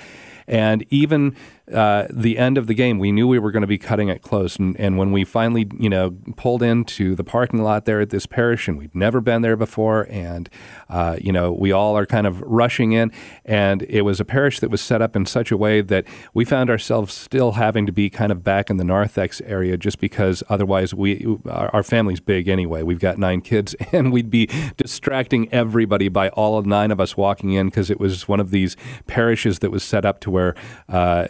[0.47, 1.37] and even
[1.73, 4.23] uh, the end of the game, we knew we were going to be cutting it
[4.23, 4.57] close.
[4.57, 8.25] And, and when we finally, you know, pulled into the parking lot there at this
[8.25, 10.49] parish, and we'd never been there before, and,
[10.89, 13.11] uh, you know, we all are kind of rushing in.
[13.45, 16.05] And it was a parish that was set up in such a way that
[16.35, 19.99] we found ourselves still having to be kind of back in the narthex area just
[19.99, 22.83] because otherwise we, our, our family's big anyway.
[22.83, 27.53] We've got nine kids, and we'd be distracting everybody by all nine of us walking
[27.53, 28.77] in because it was one of these
[29.09, 30.55] parishes that was set up to where
[30.91, 31.27] uh,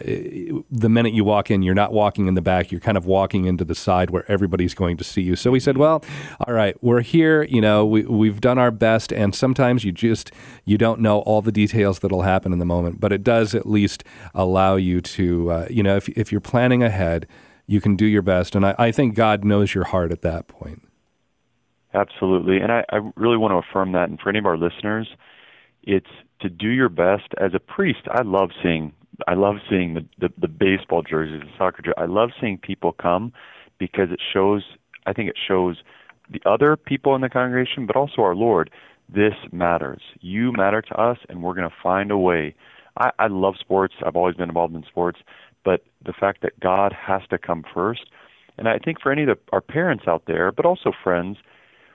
[0.83, 3.45] the minute you walk in, you're not walking in the back, you're kind of walking
[3.45, 5.35] into the side where everybody's going to see you.
[5.35, 6.03] So we said, well,
[6.45, 7.43] all right, we're here.
[7.43, 10.31] You know, we, we've done our best, and sometimes you just
[10.65, 13.65] you don't know all the details that'll happen in the moment, but it does at
[13.65, 14.03] least
[14.35, 17.27] allow you to, uh, you know, if if you're planning ahead,
[17.65, 20.47] you can do your best, and I, I think God knows your heart at that
[20.47, 20.81] point.
[21.93, 24.09] Absolutely, and I, I really want to affirm that.
[24.09, 25.07] And for any of our listeners,
[25.83, 28.03] it's to do your best as a priest.
[28.11, 28.93] I love seeing
[29.27, 31.95] I love seeing the, the, the baseball jerseys, the soccer jerseys.
[31.97, 33.33] I love seeing people come
[33.79, 34.63] because it shows.
[35.05, 35.77] I think it shows
[36.29, 38.69] the other people in the congregation, but also our Lord.
[39.09, 40.01] This matters.
[40.19, 42.53] You matter to us, and we're going to find a way.
[42.97, 43.93] I, I love sports.
[44.05, 45.19] I've always been involved in sports,
[45.63, 48.09] but the fact that God has to come first,
[48.57, 51.37] and I think for any of the, our parents out there, but also friends,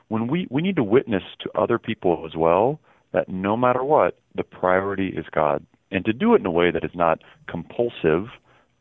[0.09, 2.81] when we we need to witness to other people as well
[3.13, 6.71] that no matter what, the priority is God and to do it in a way
[6.71, 8.29] that is not compulsive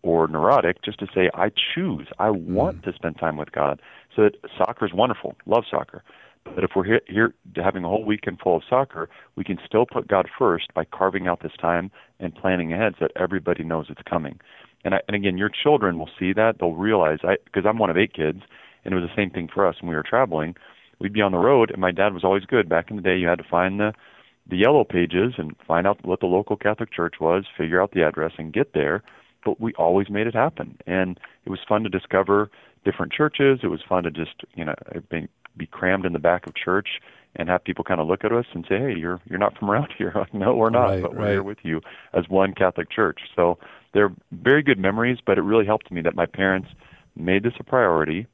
[0.04, 2.84] or neurotic, just to say, I choose, I want mm.
[2.86, 3.82] to spend time with God.
[4.15, 6.04] So that soccer is wonderful, love soccer.
[6.43, 9.86] But if we're here, here having a whole weekend full of soccer, we can still
[9.86, 13.86] put God first by carving out this time and planning ahead so that everybody knows
[13.89, 14.39] it's coming.
[14.84, 16.56] And, I, and again, your children will see that.
[16.60, 18.41] They'll realize, I because I'm one of eight kids,
[18.84, 20.56] and it was the same thing for us when we were traveling.
[21.00, 22.67] We'd be on the road, and my dad was always good.
[22.67, 23.93] Back in the day, you had to find the
[24.47, 28.04] the yellow pages and find out what the local Catholic church was, figure out the
[28.04, 29.04] address, and get there.
[29.43, 32.49] But we always made it happen, and it was fun to discover
[32.86, 33.60] different churches.
[33.63, 34.75] It was fun to just you know
[35.10, 35.27] be,
[35.58, 36.88] be crammed in the back of church
[37.36, 39.69] and have people kind of look at us and say, "Hey, you're you're not from
[39.69, 41.32] around here." Like, no, we're not, right, but we're right.
[41.32, 41.82] here with you
[42.13, 43.19] as one Catholic church.
[43.36, 43.58] So
[43.93, 46.69] they're very good memories, but it really helped me that my parents
[47.15, 48.27] made this a priority,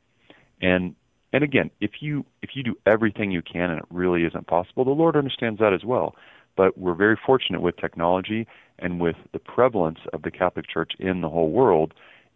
[0.62, 0.96] and
[1.34, 4.86] and again, if you if you do everything you can and it really isn't possible,
[4.86, 6.16] the Lord understands that as well.
[6.56, 8.48] But we're very fortunate with technology
[8.80, 11.94] and with the prevalence of the Catholic Church in the whole world,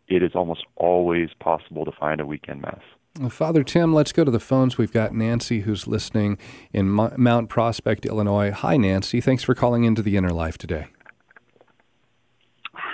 [0.08, 2.82] it is almost always possible to find a weekend mass.
[3.30, 4.78] Father Tim, let's go to the phones.
[4.78, 6.38] We've got Nancy who's listening
[6.72, 8.52] in Mount Prospect, Illinois.
[8.52, 9.20] Hi, Nancy.
[9.20, 10.88] Thanks for calling into the Inner Life today.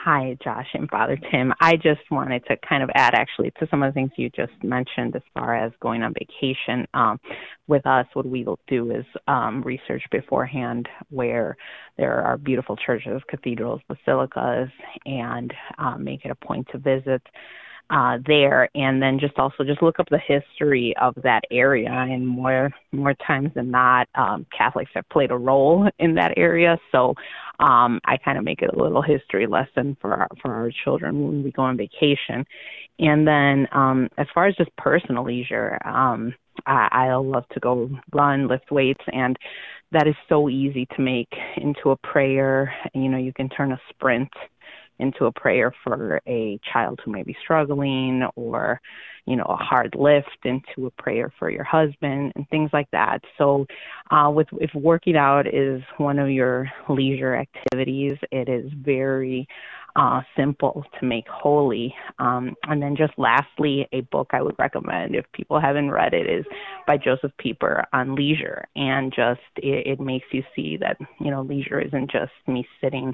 [0.10, 1.54] Hi, Josh and Father Tim.
[1.60, 4.54] I just wanted to kind of add actually to some of the things you just
[4.63, 6.88] mentioned as far as going on vacation.
[6.93, 7.20] Um,
[7.67, 11.58] with us, what we will do is um, research beforehand where
[11.98, 14.70] there are beautiful churches, cathedrals, basilicas,
[15.06, 17.22] and um, make it a point to visit
[17.89, 21.89] uh, there, and then just also just look up the history of that area.
[21.89, 26.78] And more more times than not, um, Catholics have played a role in that area.
[26.91, 27.13] So
[27.60, 31.26] um, I kind of make it a little history lesson for our, for our children
[31.26, 32.46] when we go on vacation.
[33.00, 36.34] And then um, as far as just personal leisure, um,
[36.65, 39.38] I, I love to go run, lift weights, and
[39.91, 42.74] that is so easy to make into a prayer.
[42.93, 44.30] You know, you can turn a sprint
[45.00, 48.82] into a prayer for a child who may be struggling or
[49.26, 53.20] you know a hard lift into a prayer for your husband and things like that.
[53.38, 53.66] So
[54.12, 59.48] uh with if working out is one of your leisure activities it is very
[59.98, 61.94] uh, simple to make holy.
[62.20, 66.30] Um, and then just lastly, a book I would recommend if people haven't read it
[66.30, 66.46] is
[66.86, 71.42] by Josef Pieper on leisure, and just it, it makes you see that you know
[71.42, 73.14] leisure isn't just me sitting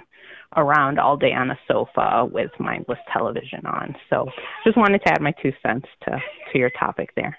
[0.58, 3.96] around all day on a sofa with mindless television on.
[4.10, 4.28] So
[4.66, 6.12] just wanted to add my two cents to
[6.52, 7.38] to your topic there.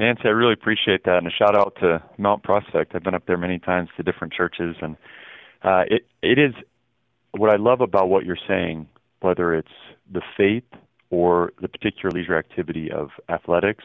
[0.00, 2.94] Nancy, I really appreciate that, and a shout out to Mount Prospect.
[2.94, 4.96] I've been up there many times to different churches, and
[5.62, 6.54] uh, it it is
[7.32, 8.88] what I love about what you're saying,
[9.20, 9.68] whether it's
[10.12, 10.64] the faith
[11.10, 13.84] or the particular leisure activity of athletics,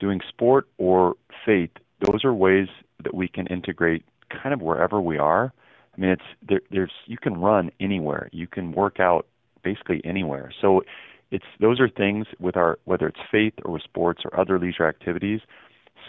[0.00, 1.14] doing sport or
[1.46, 2.68] faith, those are ways
[3.02, 5.52] that we can integrate kind of wherever we are.
[5.96, 9.26] I mean, it's there, there's you can run anywhere, you can work out
[9.62, 10.52] basically anywhere.
[10.60, 10.82] So
[11.30, 14.86] it's those are things with our whether it's faith or with sports or other leisure
[14.86, 15.40] activities.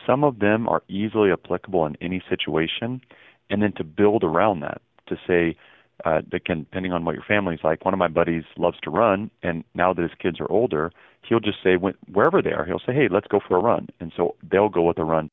[0.06, 3.02] Some of them are easily applicable in any situation,
[3.50, 5.56] and then to build around that to say,
[6.04, 7.86] uh, depending on what your family's like.
[7.86, 10.92] One of my buddies loves to run, and now that his kids are older,
[11.28, 14.12] he'll just say wherever they are, he'll say, "Hey, let's go for a run," and
[14.16, 15.30] so they'll go with a run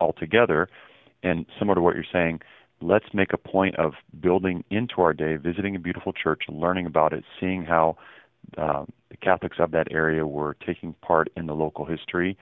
[0.00, 0.68] altogether.
[1.22, 2.40] And similar to what you're saying,
[2.80, 7.12] let's make a point of building into our day, visiting a beautiful church, learning about
[7.12, 7.96] it, seeing how
[8.56, 12.36] uh, the Catholics of that area were taking part in the local history.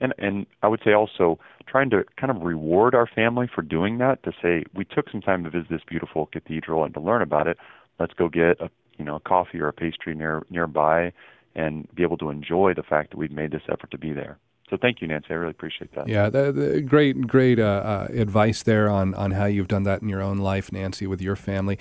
[0.00, 3.98] And, and I would say also trying to kind of reward our family for doing
[3.98, 4.22] that.
[4.24, 7.46] To say we took some time to visit this beautiful cathedral and to learn about
[7.46, 7.58] it.
[7.98, 11.12] Let's go get a you know a coffee or a pastry near nearby,
[11.54, 14.38] and be able to enjoy the fact that we've made this effort to be there.
[14.70, 15.28] So thank you, Nancy.
[15.30, 16.08] I really appreciate that.
[16.08, 20.02] Yeah, the, the great, great uh, uh, advice there on on how you've done that
[20.02, 21.78] in your own life, Nancy, with your family.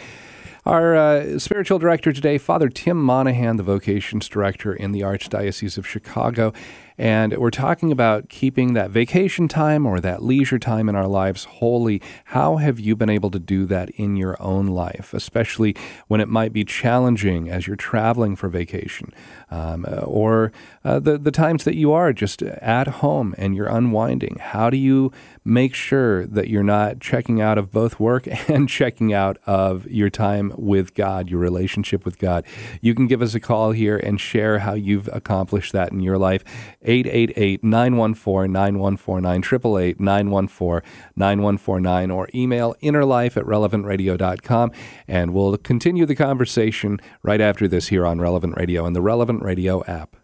[0.66, 5.86] Our uh, spiritual director today, Father Tim Monahan, the vocations director in the Archdiocese of
[5.86, 6.54] Chicago.
[6.98, 11.46] And we're talking about keeping that vacation time or that leisure time in our lives
[11.46, 12.02] holy.
[12.26, 15.76] How have you been able to do that in your own life, especially
[16.08, 19.14] when it might be challenging as you're traveling for vacation,
[19.50, 20.52] um, or
[20.84, 24.38] uh, the the times that you are just at home and you're unwinding?
[24.40, 25.12] How do you
[25.46, 30.10] make sure that you're not checking out of both work and checking out of your
[30.10, 32.46] time with God, your relationship with God?
[32.82, 36.18] You can give us a call here and share how you've accomplished that in your
[36.18, 36.44] life.
[36.84, 44.72] 888 914 9149, 888 914 9149, or email innerlife at relevantradio.com.
[45.08, 49.42] And we'll continue the conversation right after this here on Relevant Radio and the Relevant
[49.44, 50.16] Radio app.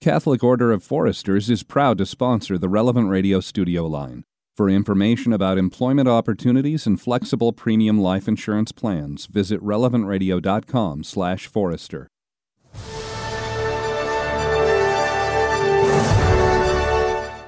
[0.00, 4.24] Catholic Order of Foresters is proud to sponsor the Relevant Radio studio line.
[4.56, 12.08] For information about employment opportunities and flexible premium life insurance plans, visit relevantradio.com/forester.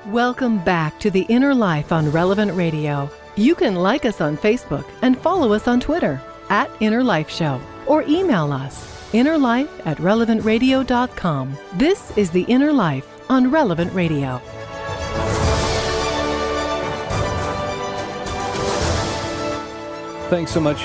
[0.09, 3.11] Welcome back to The Inner Life on Relevant Radio.
[3.37, 7.61] You can like us on Facebook and follow us on Twitter at Inner Life Show
[7.87, 11.59] or email us innerlife at relevantradio.com.
[11.75, 14.39] This is The Inner Life on Relevant Radio.
[20.31, 20.81] Thanks so much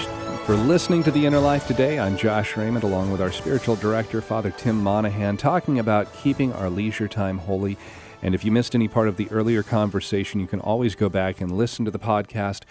[0.46, 1.98] for listening to The Inner Life today.
[1.98, 6.70] I'm Josh Raymond, along with our spiritual director, Father Tim Monahan, talking about keeping our
[6.70, 7.78] leisure time holy
[8.24, 11.42] and if you missed any part of the earlier conversation, you can always go back
[11.42, 12.62] and listen to the podcast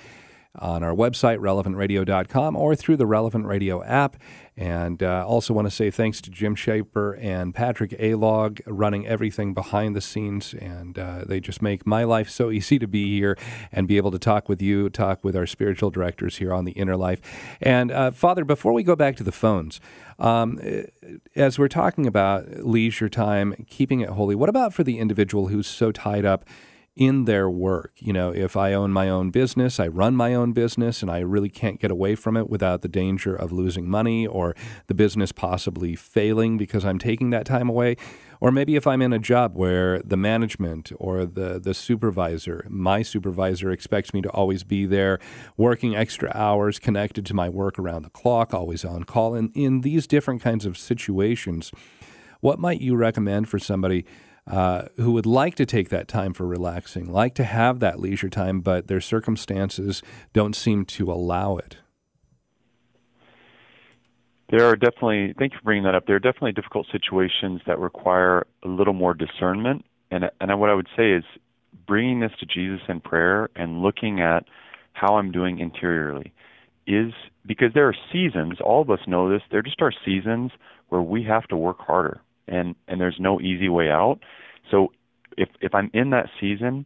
[0.59, 4.17] on our website, relevantradio.com, or through the Relevant Radio app.
[4.55, 9.55] And uh, also want to say thanks to Jim Shaper and Patrick Alog running everything
[9.55, 10.53] behind the scenes.
[10.53, 13.39] And uh, they just make my life so easy to be here
[13.73, 16.73] and be able to talk with you, talk with our spiritual directors here on the
[16.73, 17.23] Inner Life.
[17.63, 19.81] And uh, Father, before we go back to the phones,
[20.19, 20.61] um,
[21.35, 25.67] as we're talking about leisure time, keeping it holy, what about for the individual who's
[25.67, 26.45] so tied up?
[26.95, 27.93] In their work.
[27.99, 31.21] You know, if I own my own business, I run my own business, and I
[31.21, 34.55] really can't get away from it without the danger of losing money or
[34.89, 37.97] the business possibly failing because I'm taking that time away.
[38.41, 43.03] Or maybe if I'm in a job where the management or the, the supervisor, my
[43.03, 45.19] supervisor, expects me to always be there
[45.57, 49.35] working extra hours, connected to my work around the clock, always on call.
[49.35, 51.71] And in these different kinds of situations,
[52.41, 54.05] what might you recommend for somebody?
[54.45, 58.29] Uh, who would like to take that time for relaxing, like to have that leisure
[58.29, 61.77] time, but their circumstances don't seem to allow it?
[64.51, 66.07] There are definitely, thank you for bringing that up.
[66.07, 69.85] There are definitely difficult situations that require a little more discernment.
[70.11, 71.25] And, and what I would say is
[71.87, 74.45] bringing this to Jesus in prayer and looking at
[74.93, 76.33] how I'm doing interiorly
[76.87, 77.13] is
[77.47, 80.51] because there are seasons, all of us know this, there just are seasons
[80.89, 84.19] where we have to work harder and, and there's no easy way out.
[84.71, 84.93] So
[85.37, 86.85] if, if I'm in that season,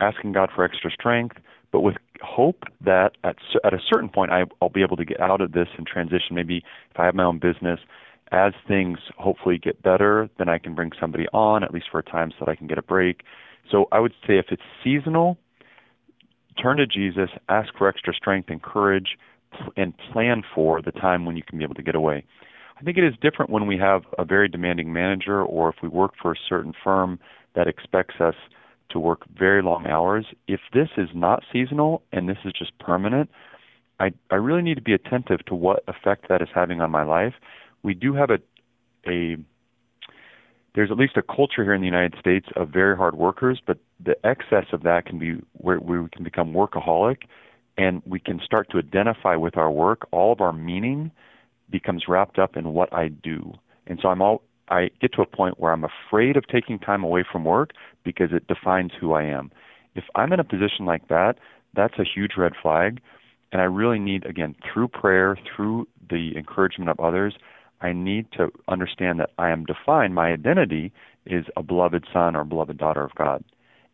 [0.00, 1.36] asking God for extra strength,
[1.72, 5.20] but with hope that at at a certain point I, I'll be able to get
[5.20, 6.34] out of this and transition.
[6.34, 6.58] Maybe
[6.90, 7.80] if I have my own business,
[8.32, 12.02] as things hopefully get better, then I can bring somebody on at least for a
[12.02, 13.22] time so that I can get a break.
[13.70, 15.38] So I would say if it's seasonal,
[16.60, 19.16] turn to Jesus, ask for extra strength and courage,
[19.76, 22.24] and plan for the time when you can be able to get away.
[22.78, 25.88] I think it is different when we have a very demanding manager or if we
[25.88, 27.18] work for a certain firm
[27.54, 28.36] that expects us
[28.90, 30.26] to work very long hours.
[30.46, 33.30] If this is not seasonal and this is just permanent,
[33.98, 37.02] I, I really need to be attentive to what effect that is having on my
[37.02, 37.34] life.
[37.82, 38.38] We do have a,
[39.10, 39.36] a
[40.76, 43.78] there's at least a culture here in the United States of very hard workers, but
[44.04, 47.22] the excess of that can be where, we can become workaholic
[47.76, 50.06] and we can start to identify with our work.
[50.12, 51.10] All of our meaning
[51.70, 53.54] becomes wrapped up in what I do.
[53.86, 57.02] And so I'm all I get to a point where I'm afraid of taking time
[57.02, 57.70] away from work
[58.04, 59.50] because it defines who I am.
[59.94, 61.38] If I'm in a position like that,
[61.74, 63.00] that's a huge red flag.
[63.50, 67.34] And I really need, again, through prayer, through the encouragement of others,
[67.80, 70.92] I need to understand that I am defined, my identity
[71.24, 73.44] is a beloved son or beloved daughter of God.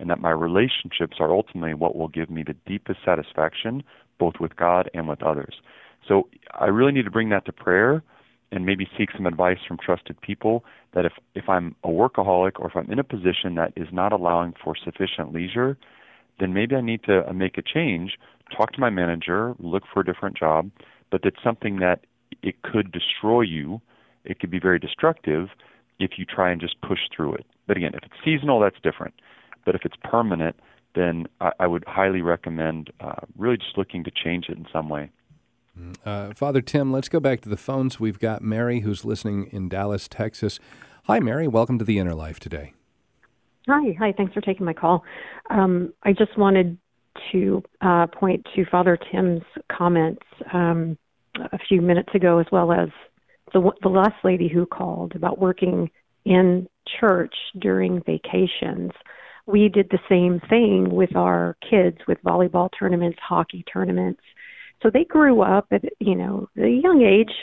[0.00, 3.82] and that my relationships are ultimately what will give me the deepest satisfaction,
[4.18, 5.60] both with God and with others.
[6.08, 8.02] So I really need to bring that to prayer
[8.52, 12.68] and maybe seek some advice from trusted people that if, if I'm a workaholic or
[12.68, 15.76] if I'm in a position that is not allowing for sufficient leisure,
[16.38, 18.18] then maybe I need to uh, make a change,
[18.56, 20.70] talk to my manager, look for a different job,
[21.10, 22.00] but that's something that
[22.42, 23.80] it could destroy you.
[24.24, 25.48] It could be very destructive
[25.98, 27.46] if you try and just push through it.
[27.66, 29.14] But again, if it's seasonal, that's different.
[29.64, 30.56] But if it's permanent,
[30.94, 34.88] then I, I would highly recommend uh, really just looking to change it in some
[34.88, 35.10] way.
[35.78, 37.98] Mm, uh, Father Tim, let's go back to the phones.
[37.98, 40.60] We've got Mary who's listening in Dallas, Texas.
[41.04, 41.48] Hi, Mary.
[41.48, 42.72] Welcome to the Inner Life today.
[43.68, 44.12] Hi, hi.
[44.16, 45.04] Thanks for taking my call.
[45.50, 46.78] Um, I just wanted
[47.32, 50.22] to uh, point to Father Tim's comments
[50.52, 50.98] um,
[51.36, 52.88] a few minutes ago, as well as
[53.52, 55.90] the the last lady who called about working
[56.24, 56.68] in
[57.00, 58.92] church during vacations.
[59.46, 64.20] We did the same thing with our kids with volleyball tournaments, hockey tournaments.
[64.84, 67.34] So they grew up at you know a young age,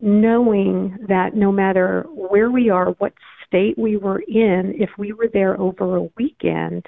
[0.00, 3.12] knowing that no matter where we are, what
[3.46, 6.84] state we were in, if we were there over a weekend,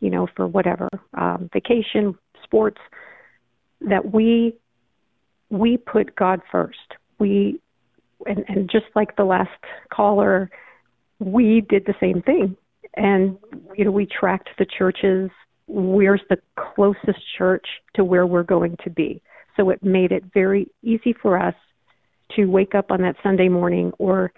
[0.00, 2.80] you know, for whatever um, vacation, sports,
[3.80, 4.54] that we
[5.50, 6.96] we put God first.
[7.20, 7.60] We
[8.26, 9.50] and, and just like the last
[9.92, 10.50] caller,
[11.20, 12.56] we did the same thing.
[12.96, 13.38] And
[13.76, 15.30] you know, we tracked the churches.
[15.68, 16.38] Where's the
[16.74, 19.22] closest church to where we're going to be?
[19.58, 21.54] So it made it very easy for us
[22.36, 24.32] to wake up on that Sunday morning, or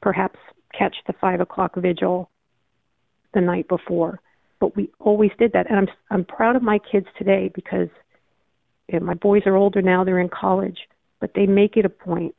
[0.00, 0.38] perhaps
[0.76, 2.30] catch the five o'clock vigil
[3.34, 4.20] the night before.
[4.60, 7.88] But we always did that, and I'm I'm proud of my kids today because
[8.88, 10.78] you know, my boys are older now; they're in college,
[11.20, 12.34] but they make it a point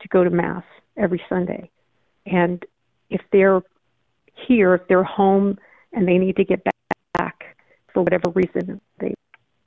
[0.00, 0.64] to go to mass
[0.96, 1.70] every Sunday.
[2.26, 2.64] And
[3.10, 3.62] if they're
[4.46, 5.58] here, if they're home
[5.92, 6.62] and they need to get
[7.16, 7.56] back
[7.92, 9.14] for whatever reason, they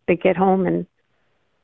[0.07, 0.85] they get home and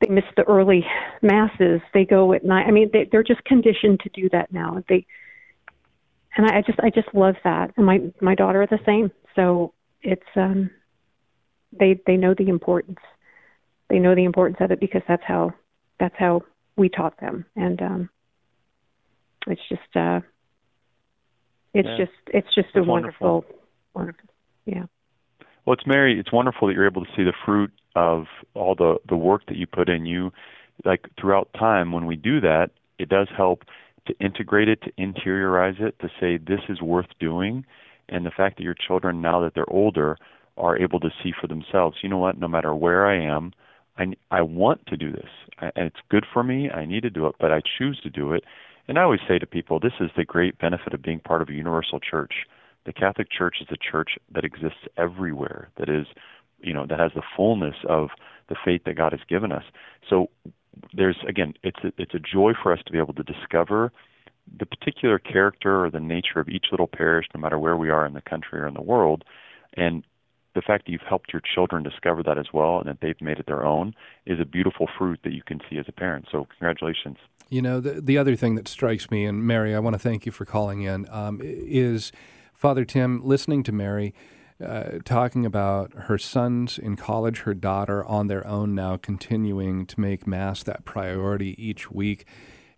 [0.00, 0.84] they miss the early
[1.22, 1.80] masses.
[1.92, 2.66] They go at night.
[2.66, 4.82] I mean, they, they're just conditioned to do that now.
[4.88, 5.06] They
[6.36, 7.72] and I just I just love that.
[7.76, 9.10] And my my daughter are the same.
[9.34, 10.70] So it's um
[11.78, 13.00] they they know the importance.
[13.90, 15.52] They know the importance of it because that's how
[15.98, 16.42] that's how
[16.76, 17.44] we taught them.
[17.56, 18.10] And um
[19.46, 20.20] it's just uh
[21.74, 21.96] it's yeah.
[21.96, 23.58] just it's just a wonderful, wonderful
[23.94, 24.30] wonderful
[24.64, 24.84] yeah.
[25.68, 26.18] Well, it's Mary.
[26.18, 29.58] It's wonderful that you're able to see the fruit of all the the work that
[29.58, 30.06] you put in.
[30.06, 30.32] You
[30.86, 33.64] like throughout time when we do that, it does help
[34.06, 37.66] to integrate it, to interiorize it, to say this is worth doing,
[38.08, 40.16] and the fact that your children now that they're older
[40.56, 41.98] are able to see for themselves.
[42.02, 42.38] You know what?
[42.38, 43.52] No matter where I am,
[43.98, 46.70] I I want to do this, and it's good for me.
[46.70, 48.42] I need to do it, but I choose to do it.
[48.88, 51.50] And I always say to people, this is the great benefit of being part of
[51.50, 52.46] a universal church.
[52.88, 56.06] The Catholic Church is a church that exists everywhere, that is,
[56.60, 58.08] you know, that has the fullness of
[58.48, 59.64] the faith that God has given us.
[60.08, 60.30] So
[60.94, 63.92] there's again, it's a, it's a joy for us to be able to discover
[64.58, 68.06] the particular character or the nature of each little parish, no matter where we are
[68.06, 69.22] in the country or in the world,
[69.74, 70.02] and
[70.54, 73.38] the fact that you've helped your children discover that as well and that they've made
[73.38, 76.24] it their own is a beautiful fruit that you can see as a parent.
[76.32, 77.18] So, congratulations.
[77.50, 80.24] You know, the, the other thing that strikes me, and Mary, I want to thank
[80.24, 82.12] you for calling in, um, is
[82.58, 84.12] Father Tim, listening to Mary
[84.60, 90.00] uh, talking about her sons in college, her daughter on their own now continuing to
[90.00, 92.26] make Mass that priority each week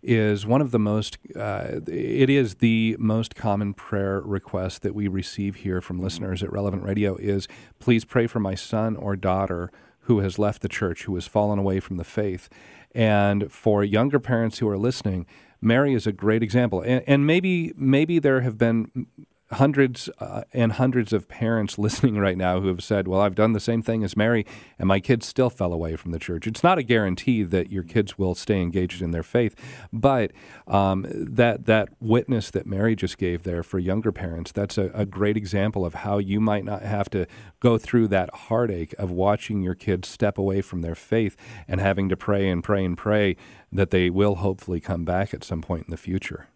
[0.03, 5.07] is one of the most, uh, it is the most common prayer request that we
[5.07, 7.47] receive here from listeners at Relevant Radio is
[7.79, 9.71] please pray for my son or daughter
[10.01, 12.49] who has left the church, who has fallen away from the faith.
[12.93, 15.25] And for younger parents who are listening,
[15.59, 16.81] Mary is a great example.
[16.81, 19.07] And, and maybe maybe there have been
[19.53, 23.53] hundreds uh, and hundreds of parents listening right now who have said, Well, I've done
[23.53, 24.45] the same thing as Mary,
[24.79, 26.47] and my kids still fell away from the church.
[26.47, 29.55] It's not a guarantee that your kids will stay engaged in their faith,
[29.91, 30.31] but
[30.67, 35.05] um, that, that witness that Mary just gave there for younger parents, that's a, a
[35.05, 37.25] great example of how you might not have to
[37.59, 41.35] go through that heartache of watching your kids step away from their faith
[41.67, 43.35] and having to pray and pray and pray
[43.71, 46.47] that they will hopefully come back at some point in the future.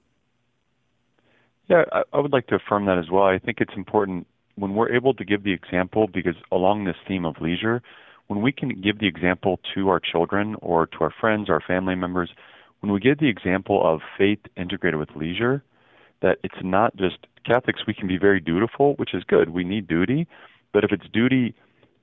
[1.68, 3.24] Yeah, I, I would like to affirm that as well.
[3.24, 7.26] I think it's important when we're able to give the example, because along this theme
[7.26, 7.82] of leisure,
[8.28, 11.95] when we can give the example to our children or to our friends, our family
[11.95, 12.30] members,
[12.80, 15.63] when we give the example of faith integrated with leisure,
[16.22, 19.49] that it's not just Catholics, we can be very dutiful, which is good.
[19.49, 20.28] We need duty.
[20.74, 21.53] But if it's duty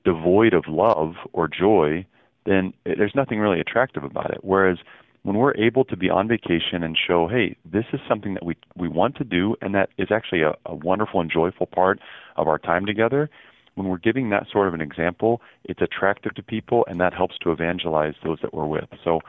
[0.05, 2.05] devoid of love or joy,
[2.45, 4.39] then there's nothing really attractive about it.
[4.41, 4.77] Whereas
[5.23, 8.55] when we're able to be on vacation and show, hey, this is something that we
[8.75, 11.99] we want to do, and that is actually a, a wonderful and joyful part
[12.35, 13.29] of our time together,
[13.75, 17.37] when we're giving that sort of an example, it's attractive to people and that helps
[17.39, 18.89] to evangelize those that we're with.
[19.03, 19.21] So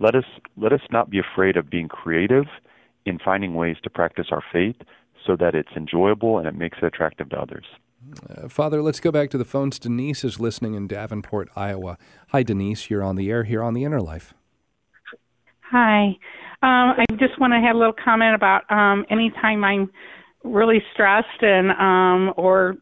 [0.00, 0.24] let us
[0.56, 2.46] let us not be afraid of being creative
[3.06, 4.76] in finding ways to practice our faith
[5.24, 7.64] so that it's enjoyable and it makes it attractive to others.
[8.28, 9.78] Uh, Father, let's go back to the phones.
[9.78, 11.96] Denise is listening in Davenport, Iowa.
[12.28, 12.90] Hi, Denise.
[12.90, 14.34] You're on the air here on the Inner Life.
[15.76, 16.16] Hi.
[16.62, 19.90] Um, I just want to have a little comment about um, anytime I'm
[20.44, 22.76] really stressed and um, or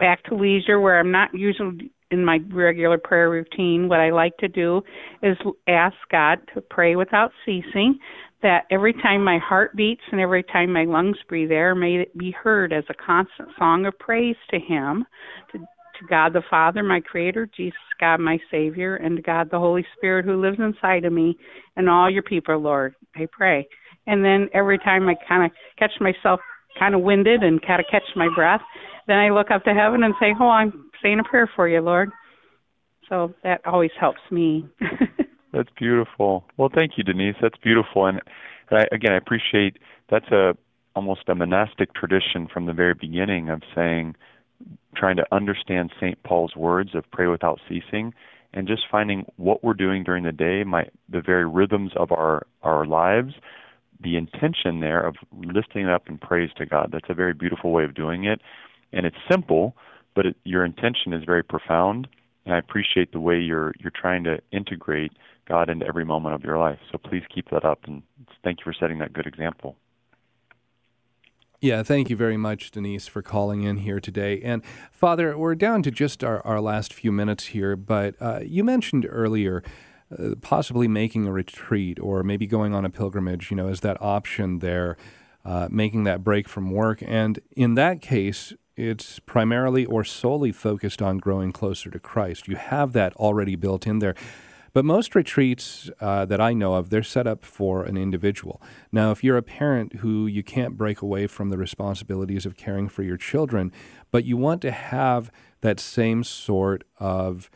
[0.00, 4.36] back to leisure where I'm not usually in my regular prayer routine, what I like
[4.38, 4.82] to do
[5.22, 5.36] is
[5.68, 8.00] ask God to pray without ceasing
[8.42, 12.18] that every time my heart beats and every time my lungs breathe air, may it
[12.18, 15.04] be heard as a constant song of praise to Him,
[15.52, 15.60] to,
[15.98, 19.84] to God the Father, my Creator, Jesus, God, my Savior, and to God the Holy
[19.96, 21.36] Spirit who lives inside of me,
[21.76, 22.94] and all your people, Lord.
[23.16, 23.66] I pray.
[24.06, 26.40] And then every time I kind of catch myself
[26.78, 28.60] kind of winded and kind of catch my breath,
[29.06, 31.80] then I look up to heaven and say, Oh, I'm saying a prayer for you,
[31.80, 32.10] Lord.
[33.08, 34.66] So that always helps me.
[35.52, 36.44] That's beautiful.
[36.56, 37.36] Well, thank you, Denise.
[37.40, 38.20] That's beautiful, and,
[38.70, 39.78] and I, again, I appreciate
[40.10, 40.54] that's a
[40.94, 44.14] almost a monastic tradition from the very beginning of saying,
[44.96, 46.22] trying to understand St.
[46.22, 48.12] Paul's words of pray without ceasing,
[48.52, 52.46] and just finding what we're doing during the day, my the very rhythms of our
[52.62, 53.34] our lives,
[54.02, 56.90] the intention there of lifting up in praise to God.
[56.92, 58.40] That's a very beautiful way of doing it,
[58.92, 59.76] and it's simple,
[60.14, 62.08] but it, your intention is very profound.
[62.44, 65.12] And I appreciate the way you're you're trying to integrate
[65.46, 66.78] God into every moment of your life.
[66.90, 68.02] So please keep that up, and
[68.42, 69.76] thank you for setting that good example.
[71.60, 74.40] Yeah, thank you very much, Denise, for calling in here today.
[74.42, 78.62] And Father, we're down to just our, our last few minutes here, but uh, you
[78.62, 79.64] mentioned earlier
[80.16, 84.00] uh, possibly making a retreat or maybe going on a pilgrimage, you know, as that
[84.00, 84.96] option there,
[85.44, 87.02] uh, making that break from work.
[87.04, 92.46] And in that case, it's primarily or solely focused on growing closer to Christ.
[92.46, 94.14] You have that already built in there.
[94.78, 98.62] But most retreats uh, that I know of, they're set up for an individual.
[98.92, 102.88] Now, if you're a parent who you can't break away from the responsibilities of caring
[102.88, 103.72] for your children,
[104.12, 107.50] but you want to have that same sort of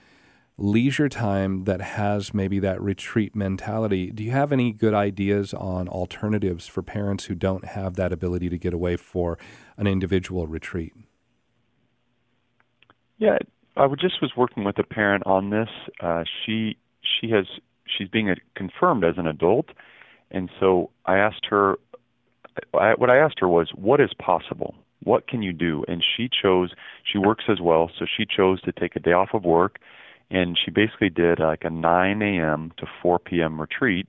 [0.59, 5.87] leisure time that has maybe that retreat mentality, do you have any good ideas on
[5.87, 9.39] alternatives for parents who don't have that ability to get away for
[9.77, 10.93] an individual retreat?
[13.19, 13.39] Yeah,
[13.77, 15.69] I just was working with a parent on this.
[16.01, 17.47] Uh, she she has
[17.87, 19.67] she's being a, confirmed as an adult,
[20.31, 21.77] and so I asked her.
[22.75, 24.75] I, what I asked her was, "What is possible?
[25.03, 26.73] What can you do?" And she chose.
[27.11, 29.79] She works as well, so she chose to take a day off of work,
[30.31, 32.73] and she basically did uh, like a 9 a.m.
[32.79, 33.61] to 4 p.m.
[33.61, 34.07] retreat.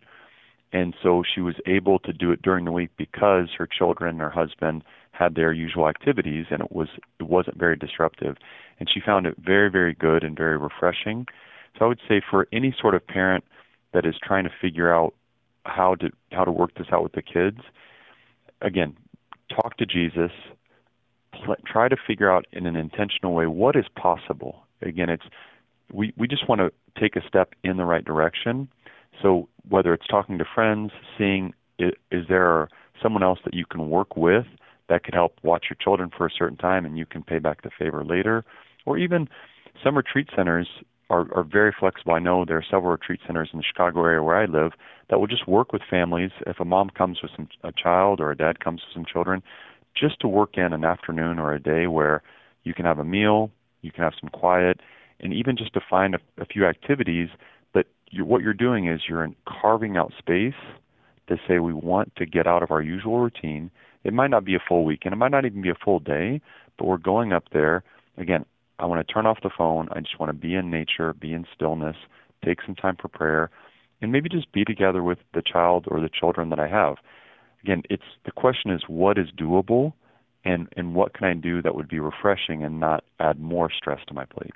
[0.72, 4.22] And so she was able to do it during the week because her children and
[4.22, 6.88] her husband had their usual activities, and it was
[7.20, 8.38] it wasn't very disruptive.
[8.80, 11.28] And she found it very, very good and very refreshing.
[11.78, 13.43] So I would say for any sort of parent
[13.93, 15.13] that is trying to figure out
[15.65, 17.59] how to how to work this out with the kids,
[18.61, 18.95] again,
[19.49, 20.32] talk to Jesus.
[21.34, 24.63] Pl- try to figure out in an intentional way what is possible.
[24.82, 25.26] Again, it's
[25.91, 28.67] we we just want to take a step in the right direction.
[29.21, 32.69] So whether it's talking to friends, seeing is there
[33.01, 34.45] someone else that you can work with
[34.89, 37.61] that could help watch your children for a certain time and you can pay back
[37.61, 38.43] the favor later,
[38.86, 39.28] or even
[39.84, 40.67] some retreat centers
[41.14, 42.14] are, are very flexible.
[42.14, 44.72] I know there are several retreat centers in the Chicago area where I live
[45.09, 46.32] that will just work with families.
[46.47, 49.43] If a mom comes with some a child or a dad comes with some children,
[49.95, 52.24] just to work in an afternoon or a day where
[52.64, 53.51] you can have a meal,
[53.82, 54.80] you can have some quiet,
[55.20, 57.30] and even just to find a, a few activities.
[57.74, 60.61] But you, what you're doing is you're carving out space
[61.28, 63.70] to say we want to get out of our usual routine.
[64.03, 66.41] It might not be a full weekend, it might not even be a full day,
[66.78, 67.84] but we're going up there
[68.18, 68.45] again
[68.80, 69.88] I want to turn off the phone.
[69.91, 71.95] I just want to be in nature, be in stillness,
[72.43, 73.49] take some time for prayer,
[74.01, 76.95] and maybe just be together with the child or the children that I have.
[77.63, 79.93] Again, it's the question is what is doable
[80.43, 83.99] and and what can I do that would be refreshing and not add more stress
[84.07, 84.51] to my plate.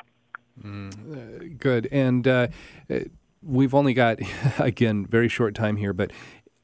[0.62, 1.88] Mm, uh, good.
[1.92, 2.48] And uh,
[2.90, 3.00] uh
[3.42, 4.20] we've only got
[4.60, 6.12] again very short time here, but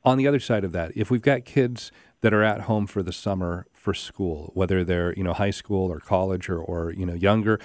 [0.04, 1.92] on the other side of that, if we've got kids
[2.22, 5.92] that are at home for the summer for school, whether they're you know high school
[5.92, 7.60] or college or, or you know younger.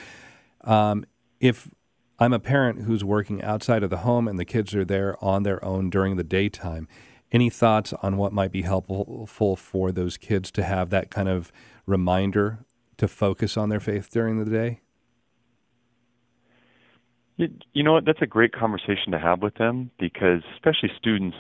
[0.65, 1.05] Um,
[1.39, 1.71] if
[2.19, 5.45] I'm a parent who's working outside of the home and the kids are there on
[5.45, 6.89] their own during the daytime,
[7.31, 11.53] any thoughts on what might be helpful for those kids to have that kind of
[11.87, 12.65] reminder
[12.97, 14.81] to focus on their faith during the day?
[17.37, 18.05] You, know what?
[18.05, 21.37] That's a great conversation to have with them because, especially students,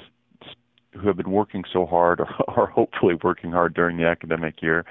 [0.98, 4.84] who have been working so hard or are hopefully working hard during the academic year,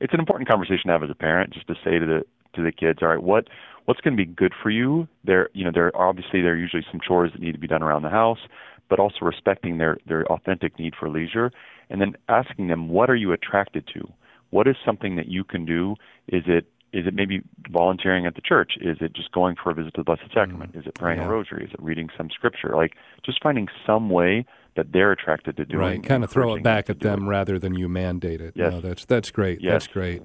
[0.00, 2.24] it's an important conversation to have as a parent just to say to the
[2.54, 3.48] to the kids, all right, what
[3.84, 5.06] what's going to be good for you?
[5.24, 7.82] There, you know, there obviously there are usually some chores that need to be done
[7.82, 8.40] around the house,
[8.88, 11.52] but also respecting their their authentic need for leisure,
[11.88, 14.12] and then asking them, what are you attracted to?
[14.50, 15.96] What is something that you can do?
[16.28, 18.72] Is it is it maybe volunteering at the church?
[18.80, 20.72] Is it just going for a visit to the Blessed Sacrament?
[20.72, 21.26] Mm, is it praying yeah.
[21.26, 21.64] a rosary?
[21.64, 22.74] Is it reading some scripture?
[22.74, 22.94] Like
[23.24, 24.44] just finding some way
[24.76, 25.80] that they're attracted to doing.
[25.80, 27.28] Right, kind of throw it back at them it.
[27.28, 28.54] rather than you mandate it.
[28.56, 28.72] Yes.
[28.72, 29.60] No, that's that's great.
[29.60, 29.72] Yes.
[29.72, 30.22] That's great.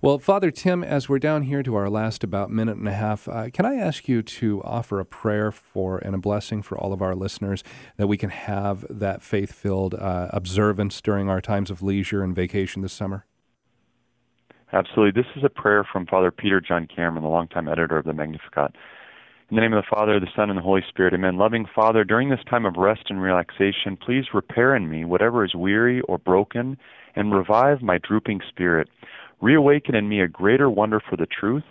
[0.00, 3.28] Well, Father Tim, as we're down here to our last about minute and a half,
[3.28, 6.92] uh, can I ask you to offer a prayer for and a blessing for all
[6.92, 7.64] of our listeners
[7.96, 12.36] that we can have that faith filled uh, observance during our times of leisure and
[12.36, 13.26] vacation this summer?
[14.72, 15.20] Absolutely.
[15.20, 18.76] This is a prayer from Father Peter John Cameron, the longtime editor of the Magnificat.
[19.50, 21.36] In the name of the Father, the Son, and the Holy Spirit, amen.
[21.36, 25.56] Loving Father, during this time of rest and relaxation, please repair in me whatever is
[25.56, 26.78] weary or broken
[27.16, 28.88] and revive my drooping spirit.
[29.40, 31.64] Reawaken in me a greater wonder for the truth.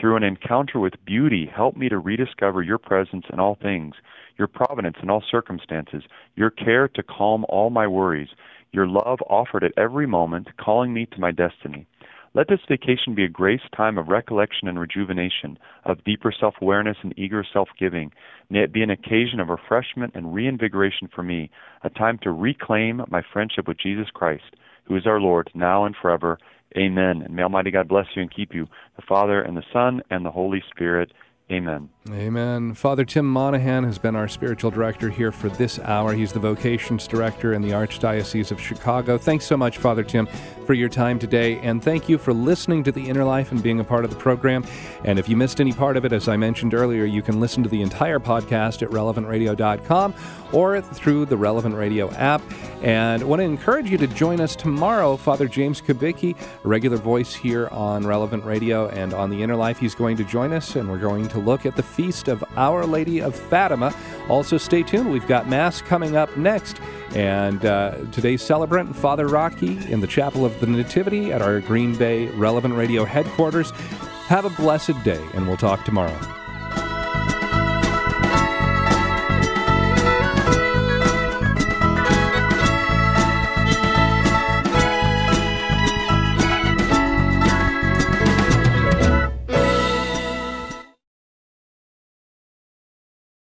[0.00, 3.94] Through an encounter with beauty, help me to rediscover your presence in all things,
[4.36, 6.02] your providence in all circumstances,
[6.34, 8.30] your care to calm all my worries,
[8.72, 11.86] your love offered at every moment, calling me to my destiny.
[12.32, 16.96] Let this vacation be a grace time of recollection and rejuvenation, of deeper self awareness
[17.02, 18.12] and eager self giving.
[18.50, 21.50] May it be an occasion of refreshment and reinvigoration for me,
[21.82, 24.54] a time to reclaim my friendship with Jesus Christ,
[24.84, 26.38] who is our Lord, now and forever.
[26.76, 27.22] Amen.
[27.22, 30.24] And may Almighty God bless you and keep you, the Father, and the Son, and
[30.24, 31.10] the Holy Spirit.
[31.50, 31.88] Amen.
[32.10, 32.74] Amen.
[32.74, 36.12] Father Tim Monahan has been our spiritual director here for this hour.
[36.12, 39.18] He's the vocations director in the Archdiocese of Chicago.
[39.18, 40.26] Thanks so much, Father Tim,
[40.64, 41.58] for your time today.
[41.58, 44.16] And thank you for listening to The Inner Life and being a part of the
[44.16, 44.64] program.
[45.04, 47.62] And if you missed any part of it, as I mentioned earlier, you can listen
[47.64, 50.14] to the entire podcast at relevantradio.com
[50.52, 52.42] or through the Relevant Radio app.
[52.82, 55.16] And I want to encourage you to join us tomorrow.
[55.16, 56.34] Father James Kubicki,
[56.64, 60.24] a regular voice here on Relevant Radio and on The Inner Life, he's going to
[60.24, 63.94] join us, and we're going to look at the feast of Our Lady of Fatima.
[64.28, 65.10] Also, stay tuned.
[65.10, 66.80] We've got Mass coming up next.
[67.14, 71.96] And uh, today's celebrant, Father Rocky, in the Chapel of the Nativity at our Green
[71.96, 73.72] Bay Relevant Radio headquarters.
[74.28, 76.39] Have a blessed day, and we'll talk tomorrow.